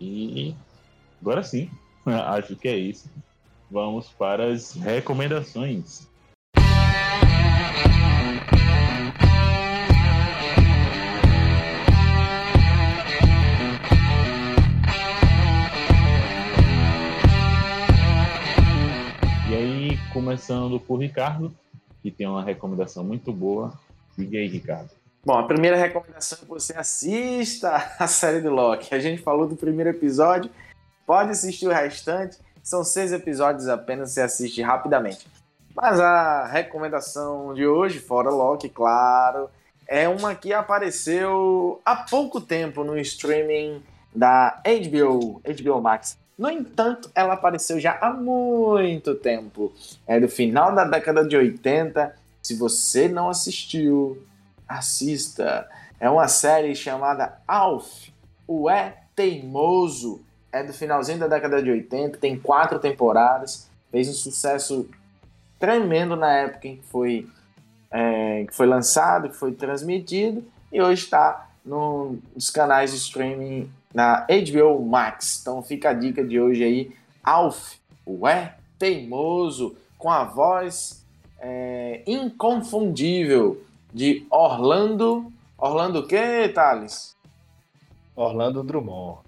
E 0.00 0.54
agora 1.20 1.42
sim, 1.42 1.70
acho 2.06 2.54
que 2.56 2.68
é 2.68 2.76
isso. 2.76 3.10
Vamos 3.70 4.08
para 4.08 4.52
as 4.52 4.74
recomendações. 4.74 6.06
Começando 20.12 20.78
por 20.80 20.96
Ricardo, 20.96 21.54
que 22.02 22.10
tem 22.10 22.26
uma 22.26 22.42
recomendação 22.42 23.04
muito 23.04 23.32
boa. 23.32 23.72
Diga 24.16 24.38
aí, 24.38 24.48
Ricardo. 24.48 24.90
Bom, 25.24 25.38
a 25.38 25.46
primeira 25.46 25.76
recomendação 25.76 26.38
é 26.38 26.40
que 26.42 26.48
você 26.48 26.76
assista 26.76 27.94
a 27.98 28.06
série 28.06 28.40
do 28.40 28.50
Loki. 28.50 28.94
A 28.94 28.98
gente 28.98 29.22
falou 29.22 29.46
do 29.46 29.56
primeiro 29.56 29.90
episódio, 29.90 30.50
pode 31.06 31.30
assistir 31.30 31.66
o 31.66 31.72
restante. 31.72 32.38
São 32.62 32.84
seis 32.84 33.12
episódios 33.12 33.68
apenas, 33.68 34.12
você 34.12 34.20
assiste 34.20 34.62
rapidamente. 34.62 35.26
Mas 35.74 36.00
a 36.00 36.46
recomendação 36.46 37.54
de 37.54 37.66
hoje, 37.66 37.98
fora 37.98 38.30
Loki, 38.30 38.68
claro, 38.68 39.48
é 39.86 40.08
uma 40.08 40.34
que 40.34 40.52
apareceu 40.52 41.80
há 41.84 41.96
pouco 41.96 42.40
tempo 42.40 42.84
no 42.84 42.98
streaming 42.98 43.82
da 44.14 44.60
HBO, 44.64 45.40
HBO 45.40 45.80
Max. 45.80 46.18
No 46.38 46.48
entanto, 46.48 47.10
ela 47.16 47.34
apareceu 47.34 47.80
já 47.80 47.98
há 48.00 48.12
muito 48.12 49.16
tempo. 49.16 49.72
É 50.06 50.20
do 50.20 50.28
final 50.28 50.72
da 50.72 50.84
década 50.84 51.26
de 51.26 51.36
80. 51.36 52.14
Se 52.40 52.54
você 52.54 53.08
não 53.08 53.28
assistiu, 53.28 54.22
assista. 54.68 55.68
É 55.98 56.08
uma 56.08 56.28
série 56.28 56.76
chamada 56.76 57.40
Alf, 57.46 58.08
o 58.46 58.70
É 58.70 58.98
Teimoso. 59.16 60.20
É 60.52 60.62
do 60.62 60.72
finalzinho 60.72 61.18
da 61.18 61.26
década 61.26 61.62
de 61.62 61.70
80, 61.70 62.16
tem 62.18 62.38
quatro 62.38 62.78
temporadas, 62.78 63.68
fez 63.90 64.08
um 64.08 64.14
sucesso 64.14 64.88
tremendo 65.58 66.16
na 66.16 66.32
época 66.32 66.68
em 66.68 66.76
que 66.76 66.84
foi, 66.84 67.28
é, 67.90 68.44
que 68.48 68.54
foi 68.54 68.66
lançado, 68.66 69.28
que 69.28 69.36
foi 69.36 69.52
transmitido, 69.52 70.42
e 70.72 70.80
hoje 70.80 71.04
está 71.04 71.50
nos 71.62 72.48
canais 72.48 72.92
de 72.92 72.96
streaming 72.96 73.70
na 73.92 74.26
HBO 74.26 74.84
Max. 74.84 75.40
Então 75.40 75.62
fica 75.62 75.90
a 75.90 75.94
dica 75.94 76.24
de 76.24 76.40
hoje 76.40 76.64
aí, 76.64 76.92
Alf, 77.22 77.74
o 78.04 78.26
É 78.26 78.56
Teimoso, 78.78 79.76
com 79.96 80.10
a 80.10 80.24
voz 80.24 81.04
é, 81.40 82.02
inconfundível 82.06 83.62
de 83.92 84.26
Orlando. 84.30 85.32
Orlando 85.56 86.00
o 86.00 86.06
quê, 86.06 86.48
Thales? 86.54 87.16
Orlando 88.14 88.62
Drummond. 88.62 89.18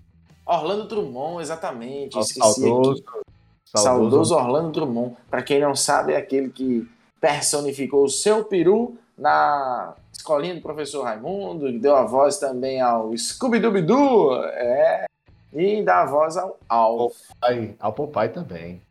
Orlando 0.47 0.87
Drummond, 0.87 1.43
exatamente. 1.43 2.19
Esqueci 2.19 2.39
saudoso, 2.39 2.93
aqui. 2.93 3.21
Saudoso, 3.65 4.11
saudoso 4.11 4.35
Orlando 4.35 4.73
Drummond. 4.73 5.17
Para 5.31 5.43
quem 5.43 5.61
não 5.61 5.75
sabe, 5.75 6.13
é 6.13 6.17
aquele 6.17 6.51
que 6.51 6.89
personificou 7.21 8.05
o 8.05 8.09
seu 8.09 8.45
peru 8.45 8.97
na 9.17 9.95
escolinha 10.21 10.55
do 10.55 10.61
professor 10.61 11.03
Raimundo, 11.03 11.67
que 11.67 11.79
deu 11.79 11.97
a 11.97 12.05
voz 12.05 12.39
também 12.39 12.81
ao 12.81 13.17
Scooby-Dooby-Doo, 13.17 14.45
é, 14.45 15.07
e 15.53 15.83
dá 15.83 16.03
a 16.03 16.07
voz 16.07 16.37
ao 16.37 16.59
Alf. 16.69 17.17
Popeye, 17.41 17.77
ao 17.81 17.93
Popeye 17.93 18.29
também. 18.29 18.83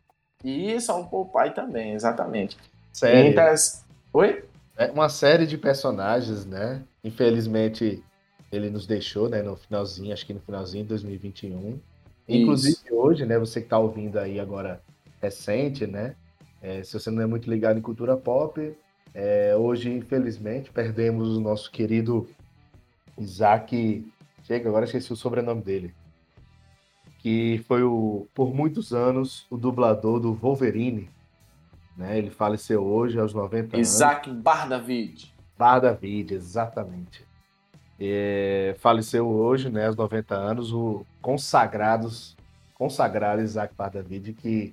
Isso, 0.44 0.90
ao 0.92 1.06
Popeye 1.06 1.54
também, 1.54 1.92
exatamente. 1.92 2.58
Sério? 2.92 3.34
Oi? 4.12 4.44
É 4.76 4.90
uma 4.90 5.08
série 5.08 5.46
de 5.46 5.56
personagens, 5.56 6.44
né? 6.44 6.82
Infelizmente, 7.04 8.02
ele 8.50 8.68
nos 8.70 8.86
deixou, 8.86 9.28
né, 9.28 9.42
no 9.42 9.56
finalzinho, 9.56 10.12
acho 10.12 10.26
que 10.26 10.34
no 10.34 10.40
finalzinho 10.40 10.82
de 10.82 10.88
2021. 10.88 11.78
Inclusive 12.28 12.76
Isso. 12.84 12.94
hoje, 12.94 13.24
né, 13.24 13.38
você 13.38 13.60
que 13.60 13.66
está 13.66 13.78
ouvindo 13.78 14.18
aí 14.18 14.40
agora 14.40 14.80
recente, 15.20 15.86
né? 15.86 16.16
É, 16.62 16.82
se 16.82 16.92
você 16.92 17.10
não 17.10 17.22
é 17.22 17.26
muito 17.26 17.48
ligado 17.48 17.78
em 17.78 17.82
cultura 17.82 18.16
pop, 18.16 18.76
é, 19.14 19.54
hoje, 19.56 19.90
infelizmente, 19.92 20.70
perdemos 20.70 21.36
o 21.36 21.40
nosso 21.40 21.70
querido 21.70 22.28
Isaac. 23.18 24.06
Chega, 24.44 24.68
agora 24.68 24.84
esqueci 24.84 25.12
o 25.12 25.16
sobrenome 25.16 25.62
dele. 25.62 25.94
Que 27.18 27.62
foi 27.66 27.82
o, 27.82 28.26
por 28.34 28.54
muitos 28.54 28.92
anos 28.92 29.46
o 29.50 29.56
dublador 29.56 30.20
do 30.20 30.32
Wolverine. 30.32 31.10
Né? 31.96 32.18
Ele 32.18 32.30
faleceu 32.30 32.84
hoje 32.84 33.18
aos 33.18 33.34
90 33.34 33.78
Isaac 33.78 34.30
anos. 34.30 34.38
Isaac 34.38 34.42
Bardavid. 34.42 35.34
Bardavid, 35.58 36.32
exatamente. 36.32 37.28
É, 37.98 38.74
faleceu 38.78 39.28
hoje, 39.28 39.68
né, 39.68 39.86
aos 39.86 39.96
90 39.96 40.34
anos, 40.34 40.72
o 40.72 41.04
consagrados, 41.20 42.34
consagrado 42.72 43.42
Isaac 43.42 43.74
Bardavid, 43.76 44.32
que 44.32 44.72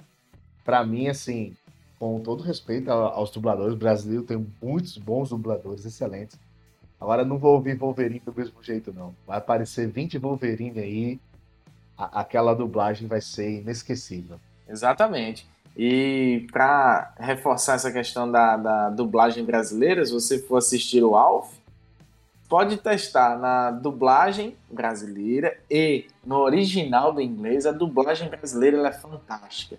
para 0.64 0.86
mim, 0.86 1.10
assim, 1.10 1.54
com 2.00 2.20
todo 2.20 2.44
respeito 2.44 2.92
aos 2.92 3.32
dubladores 3.32 3.76
brasileiros, 3.76 4.28
tem 4.28 4.46
muitos 4.62 4.98
bons 4.98 5.30
dubladores, 5.30 5.86
excelentes. 5.86 6.40
Agora 7.00 7.24
não 7.24 7.38
vou 7.38 7.54
ouvir 7.54 7.76
Wolverine 7.76 8.22
do 8.26 8.34
mesmo 8.36 8.62
jeito, 8.62 8.94
não. 8.94 9.16
Vai 9.26 9.38
aparecer 9.38 9.88
20 9.88 10.18
Wolverine 10.18 10.80
aí, 10.80 11.20
a, 11.98 12.22
aquela 12.22 12.54
dublagem 12.56 13.08
vai 13.08 13.22
ser 13.22 13.62
inesquecível. 13.62 14.40
Exatamente. 14.68 15.48
E 15.76 16.48
para 16.52 17.14
reforçar 17.20 17.76
essa 17.76 17.92
questão 17.92 18.32
da, 18.32 18.58
da 18.58 18.90
dublagem 18.90 19.46
brasileira, 19.46 20.04
se 20.06 20.12
você 20.12 20.40
for 20.40 20.58
assistir 20.58 21.04
o 21.04 21.16
Alf, 21.16 21.54
pode 22.50 22.78
testar 22.78 23.38
na 23.38 23.70
dublagem 23.70 24.56
brasileira 24.72 25.56
e 25.70 26.08
no 26.26 26.38
original 26.38 27.14
do 27.14 27.22
inglês. 27.22 27.66
A 27.66 27.72
dublagem 27.72 28.28
brasileira 28.30 28.88
é 28.88 28.92
fantástica. 28.92 29.78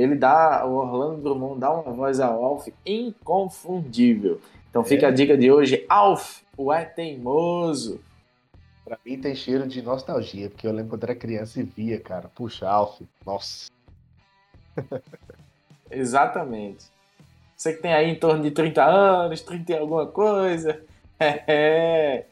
Ele 0.00 0.14
dá, 0.14 0.64
o 0.64 0.76
Orlando 0.76 1.20
Drummond 1.20 1.60
dá 1.60 1.70
uma 1.70 1.92
voz 1.92 2.20
ao 2.20 2.42
Alf 2.42 2.68
inconfundível. 2.86 4.40
Então 4.70 4.82
fica 4.82 5.06
é. 5.06 5.08
a 5.08 5.12
dica 5.12 5.36
de 5.36 5.52
hoje, 5.52 5.84
Alf, 5.88 6.40
o 6.56 6.72
é 6.72 6.84
teimoso. 6.84 8.00
Pra 8.82 8.98
mim 9.04 9.20
tem 9.20 9.34
cheiro 9.34 9.68
de 9.68 9.82
nostalgia, 9.82 10.48
porque 10.48 10.66
eu 10.66 10.72
lembro 10.72 10.90
quando 10.90 11.04
era 11.04 11.14
criança 11.14 11.60
e 11.60 11.64
via, 11.64 12.00
cara. 12.00 12.30
Puxa, 12.34 12.66
Alf, 12.66 13.02
nossa. 13.26 13.70
Exatamente. 15.90 16.86
Você 17.54 17.74
que 17.74 17.82
tem 17.82 17.92
aí 17.92 18.08
em 18.08 18.18
torno 18.18 18.42
de 18.42 18.52
30 18.52 18.82
anos, 18.82 19.42
30 19.42 19.72
e 19.72 19.76
alguma 19.76 20.06
coisa, 20.06 20.82
é, 21.20 21.44
é, 21.46 22.26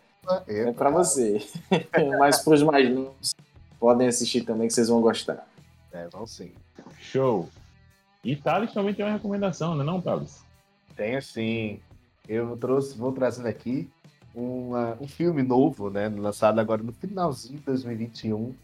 é 0.48 0.72
pra 0.72 0.88
você. 0.88 1.38
Mas 2.18 2.42
pros 2.42 2.62
mais 2.62 2.88
novos, 2.88 3.34
podem 3.78 4.08
assistir 4.08 4.40
também 4.40 4.68
que 4.68 4.72
vocês 4.72 4.88
vão 4.88 5.02
gostar. 5.02 5.46
É, 5.92 6.08
vão 6.08 6.26
sim. 6.26 6.52
Show. 6.98 7.48
E 8.24 8.34
Thales 8.36 8.72
também 8.72 8.94
tem 8.94 9.04
uma 9.04 9.12
recomendação, 9.12 9.74
não 9.74 9.82
é 9.82 9.86
não, 9.86 10.00
Thales? 10.00 10.44
Tenho 10.96 11.22
sim. 11.22 11.80
Eu 12.28 12.56
trouxe, 12.56 12.98
vou 12.98 13.12
trazendo 13.12 13.46
aqui 13.46 13.88
uma, 14.34 14.96
um 15.00 15.08
filme 15.08 15.42
novo, 15.42 15.90
né? 15.90 16.08
Lançado 16.08 16.58
agora 16.58 16.82
no 16.82 16.92
finalzinho 16.92 17.58
de 17.58 17.64
2021 17.64 18.54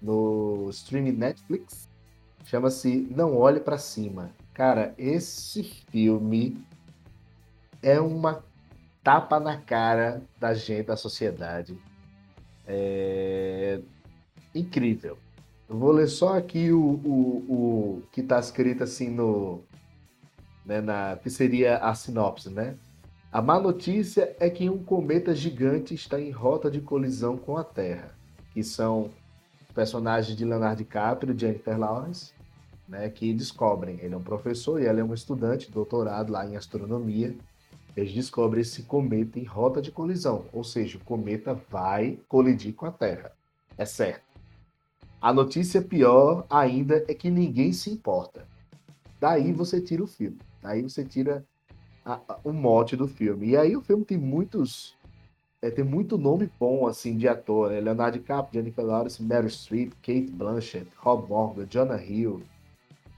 no 0.00 0.68
streaming 0.70 1.12
Netflix. 1.12 1.88
Chama-se 2.44 3.08
Não 3.10 3.36
Olhe 3.36 3.60
para 3.60 3.78
Cima. 3.78 4.30
Cara, 4.54 4.94
esse 4.98 5.62
filme 5.62 6.62
é 7.82 8.00
uma 8.00 8.44
tapa 9.02 9.40
na 9.40 9.58
cara 9.58 10.22
da 10.38 10.54
gente, 10.54 10.86
da 10.86 10.96
sociedade. 10.96 11.76
É 12.66 13.80
incrível. 14.54 15.18
Eu 15.70 15.78
vou 15.78 15.92
ler 15.92 16.08
só 16.08 16.36
aqui 16.36 16.72
o, 16.72 16.80
o, 16.80 17.12
o 17.48 18.02
que 18.10 18.22
está 18.22 18.40
escrito 18.40 18.82
assim 18.82 19.08
no. 19.08 19.62
Né, 20.66 20.80
na, 20.80 21.16
que 21.22 21.30
seria 21.30 21.76
a 21.76 21.94
sinopse, 21.94 22.50
né? 22.50 22.76
A 23.30 23.40
má 23.40 23.60
notícia 23.60 24.34
é 24.40 24.50
que 24.50 24.68
um 24.68 24.82
cometa 24.82 25.32
gigante 25.32 25.94
está 25.94 26.20
em 26.20 26.32
rota 26.32 26.68
de 26.68 26.80
colisão 26.80 27.36
com 27.36 27.56
a 27.56 27.62
Terra, 27.62 28.12
que 28.52 28.64
são 28.64 29.10
personagens 29.72 30.36
de 30.36 30.44
Leonardo 30.44 30.78
DiCaprio 30.78 31.32
e 31.32 31.38
Jennifer 31.38 31.78
Lawrence, 31.78 32.32
né, 32.88 33.08
que 33.08 33.32
descobrem. 33.32 34.00
Ele 34.02 34.14
é 34.14 34.16
um 34.16 34.22
professor 34.22 34.82
e 34.82 34.86
ela 34.86 34.98
é 34.98 35.04
uma 35.04 35.14
estudante, 35.14 35.70
doutorado 35.70 36.32
lá 36.32 36.44
em 36.44 36.56
astronomia. 36.56 37.36
Eles 37.96 38.12
descobrem 38.12 38.62
esse 38.62 38.82
cometa 38.82 39.38
em 39.38 39.44
rota 39.44 39.80
de 39.80 39.92
colisão, 39.92 40.46
ou 40.52 40.64
seja, 40.64 40.98
o 40.98 41.04
cometa 41.04 41.54
vai 41.70 42.18
colidir 42.28 42.74
com 42.74 42.86
a 42.86 42.90
Terra. 42.90 43.30
É 43.78 43.84
certo. 43.84 44.29
A 45.20 45.34
notícia 45.34 45.82
pior 45.82 46.46
ainda 46.48 47.04
é 47.06 47.12
que 47.12 47.30
ninguém 47.30 47.72
se 47.74 47.90
importa. 47.90 48.46
Daí 49.20 49.52
você 49.52 49.78
tira 49.78 50.02
o 50.02 50.06
filme. 50.06 50.38
Daí 50.62 50.82
você 50.82 51.04
tira 51.04 51.44
a, 52.02 52.14
a, 52.26 52.38
o 52.42 52.52
mote 52.54 52.96
do 52.96 53.06
filme. 53.06 53.48
E 53.48 53.56
aí 53.56 53.76
o 53.76 53.82
filme 53.82 54.02
tem 54.02 54.16
muitos. 54.16 54.96
É, 55.60 55.70
tem 55.70 55.84
muito 55.84 56.16
nome 56.16 56.50
bom 56.58 56.86
assim 56.86 57.18
de 57.18 57.28
ator. 57.28 57.70
Né? 57.70 57.80
Leonardo 57.80 58.18
DiCaprio, 58.18 58.62
Jennifer 58.62 58.82
Lawrence, 58.82 59.22
Meryl 59.22 59.50
Streep, 59.50 59.92
Kate 59.96 60.30
Blanchett, 60.32 60.88
Rob 60.96 61.28
Morgan, 61.28 61.66
Jonah 61.66 62.02
Hill, 62.02 62.42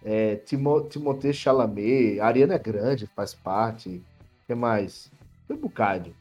é, 0.05 0.35
Timo, 0.37 0.81
Timothée 0.83 1.33
Chalamet, 1.33 2.19
Ariana 2.19 2.59
Grande 2.59 3.07
faz 3.07 3.33
parte. 3.33 4.03
O 4.43 4.47
que 4.49 4.55
mais? 4.57 5.09
Foi 5.47 5.55
um 5.55 5.61
bocado. 5.61 6.13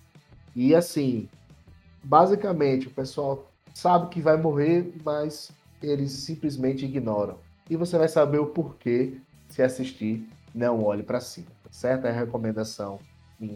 E 0.55 0.75
assim, 0.75 1.27
basicamente 2.03 2.87
o 2.87 2.91
pessoal 2.91 3.51
sabe 3.73 4.09
que 4.09 4.21
vai 4.21 4.37
morrer, 4.37 4.93
mas 5.03 5.51
eles 5.81 6.11
simplesmente 6.11 6.85
ignoram. 6.85 7.37
E 7.69 7.75
você 7.75 7.97
vai 7.97 8.07
saber 8.07 8.39
o 8.39 8.47
porquê 8.47 9.17
se 9.49 9.61
assistir 9.61 10.27
Não 10.53 10.83
Olhe 10.83 11.03
para 11.03 11.19
Cima. 11.19 11.47
Certo? 11.69 12.05
É 12.05 12.09
a 12.09 12.13
recomendação 12.13 12.99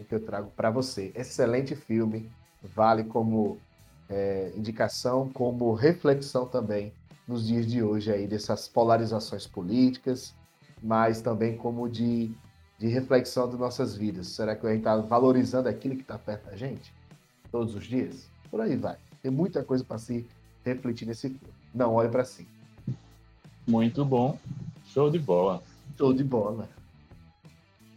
que 0.08 0.14
eu 0.14 0.24
trago 0.24 0.50
para 0.56 0.70
você. 0.70 1.12
Excelente 1.14 1.76
filme, 1.76 2.30
vale 2.74 3.04
como 3.04 3.58
é, 4.08 4.52
indicação, 4.56 5.28
como 5.32 5.72
reflexão 5.74 6.46
também 6.46 6.92
nos 7.26 7.46
dias 7.46 7.66
de 7.66 7.82
hoje 7.82 8.12
aí 8.12 8.26
dessas 8.26 8.68
polarizações 8.68 9.46
políticas, 9.46 10.34
mas 10.82 11.20
também 11.20 11.56
como 11.56 11.88
de, 11.88 12.32
de 12.78 12.86
reflexão 12.86 13.48
de 13.48 13.56
nossas 13.56 13.96
vidas. 13.96 14.28
Será 14.28 14.54
que 14.54 14.66
a 14.66 14.70
gente 14.70 14.78
está 14.78 14.96
valorizando 14.96 15.68
aquilo 15.68 15.96
que 15.96 16.02
está 16.02 16.18
perto 16.18 16.46
da 16.46 16.56
gente 16.56 16.92
todos 17.50 17.74
os 17.74 17.84
dias? 17.84 18.28
Por 18.50 18.60
aí 18.60 18.76
vai. 18.76 18.96
Tem 19.22 19.30
muita 19.30 19.62
coisa 19.62 19.84
para 19.84 19.98
se 19.98 20.26
refletir 20.64 21.06
nesse 21.06 21.28
filme. 21.28 21.54
Não 21.76 21.92
olhe 21.94 22.08
para 22.08 22.24
cima. 22.24 22.48
Muito 23.68 24.02
bom. 24.02 24.38
Show 24.86 25.10
de 25.10 25.18
bola. 25.18 25.62
Show 25.98 26.14
de 26.14 26.24
bola. 26.24 26.66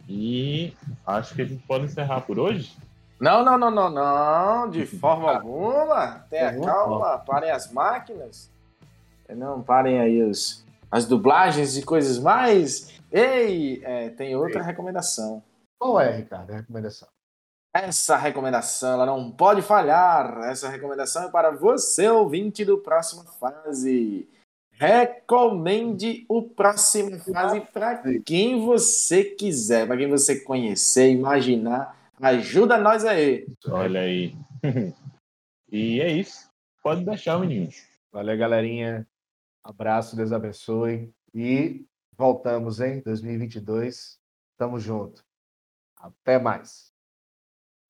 E 0.06 0.76
acho 1.06 1.34
que 1.34 1.40
a 1.42 1.44
gente 1.46 1.62
pode 1.66 1.86
encerrar 1.86 2.20
por 2.20 2.38
hoje. 2.38 2.76
Não, 3.18 3.42
não, 3.44 3.56
não, 3.56 3.70
não, 3.70 3.90
não, 3.90 4.68
de 4.70 4.84
forma 4.84 5.32
alguma. 5.32 6.26
Tenha 6.28 6.52
Uhum. 6.52 6.64
calma, 6.64 7.18
parem 7.18 7.50
as 7.50 7.72
máquinas. 7.72 8.50
Não, 9.28 9.62
parem 9.62 9.98
aí 10.00 10.22
os, 10.22 10.64
as 10.90 11.06
dublagens 11.06 11.76
e 11.78 11.82
coisas 11.82 12.18
mais. 12.18 13.00
Ei, 13.10 13.80
é, 13.84 14.10
tem 14.10 14.36
outra 14.36 14.62
recomendação. 14.62 15.42
Qual 15.78 15.98
é, 16.00 16.16
Ricardo, 16.16 16.50
a 16.52 16.56
recomendação? 16.56 17.08
Essa 17.72 18.16
recomendação, 18.16 18.94
ela 18.94 19.06
não 19.06 19.30
pode 19.30 19.62
falhar. 19.62 20.40
Essa 20.44 20.68
recomendação 20.68 21.24
é 21.24 21.30
para 21.30 21.52
você, 21.52 22.08
ouvinte 22.08 22.64
do 22.64 22.78
Próxima 22.78 23.24
Fase. 23.24 24.28
Recomende 24.72 26.24
o 26.28 26.42
Próxima 26.42 27.18
Fase 27.18 27.60
para 27.60 28.02
quem 28.24 28.64
você 28.64 29.22
quiser, 29.22 29.86
para 29.86 29.96
quem 29.96 30.08
você 30.08 30.40
conhecer, 30.40 31.10
imaginar. 31.10 31.96
Ajuda 32.20 32.76
nós 32.76 33.04
aí. 33.04 33.46
Olha 33.68 34.00
aí. 34.00 34.34
e 35.70 36.00
é 36.00 36.10
isso. 36.10 36.50
Pode 36.82 37.04
deixar, 37.04 37.38
meninos. 37.38 37.86
Valeu, 38.10 38.36
galerinha. 38.36 39.06
Abraço, 39.62 40.16
Deus 40.16 40.32
abençoe. 40.32 41.12
E 41.32 41.86
voltamos, 42.16 42.80
hein? 42.80 43.00
2022. 43.04 44.18
Tamo 44.58 44.80
junto. 44.80 45.22
Até 45.96 46.38
mais. 46.38 46.89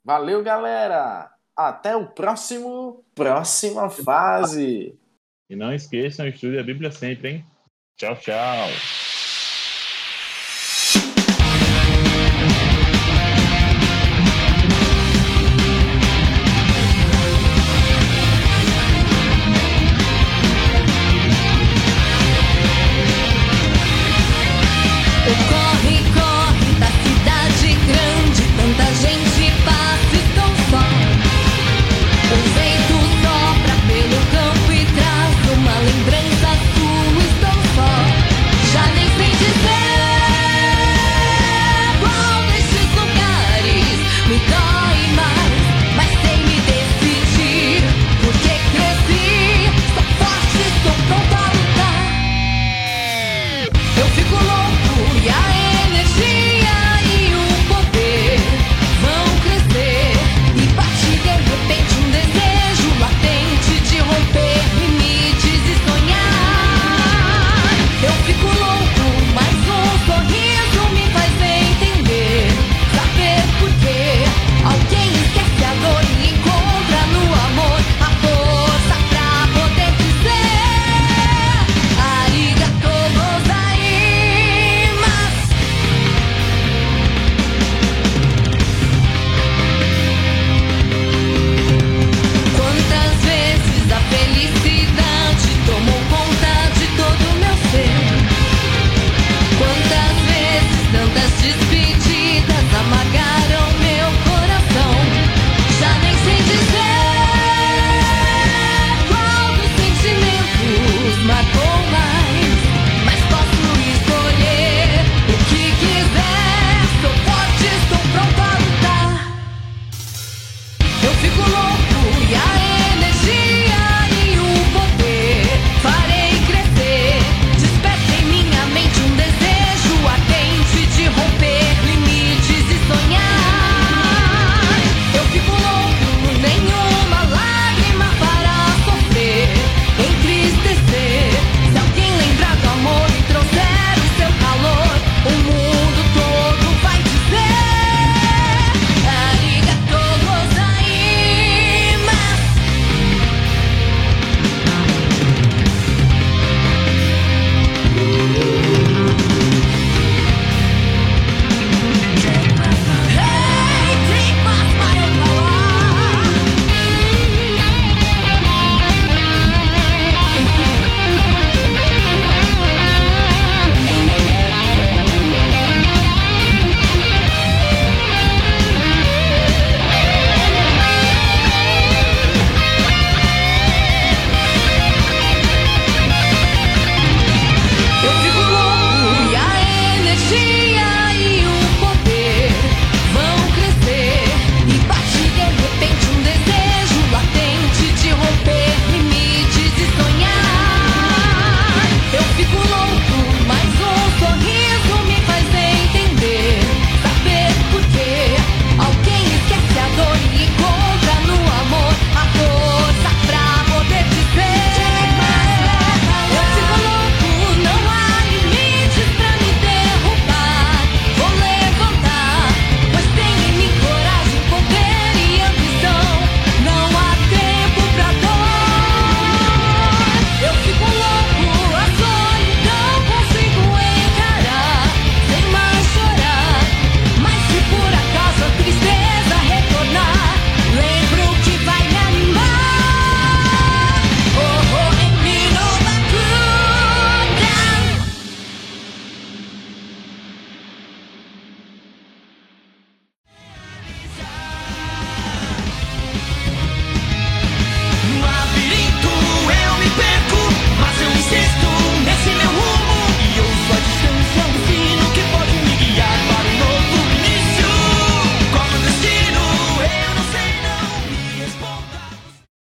Valeu, 0.04 0.42
galera! 0.42 1.30
Até 1.56 1.94
o 1.94 2.06
próximo 2.06 3.04
Próxima 3.14 3.90
Fase! 3.90 4.98
E 5.48 5.56
não 5.56 5.74
esqueçam, 5.74 6.26
estude 6.26 6.58
a 6.58 6.62
Bíblia 6.62 6.90
sempre, 6.90 7.28
hein? 7.28 7.46
Tchau, 7.96 8.16
tchau. 8.16 8.68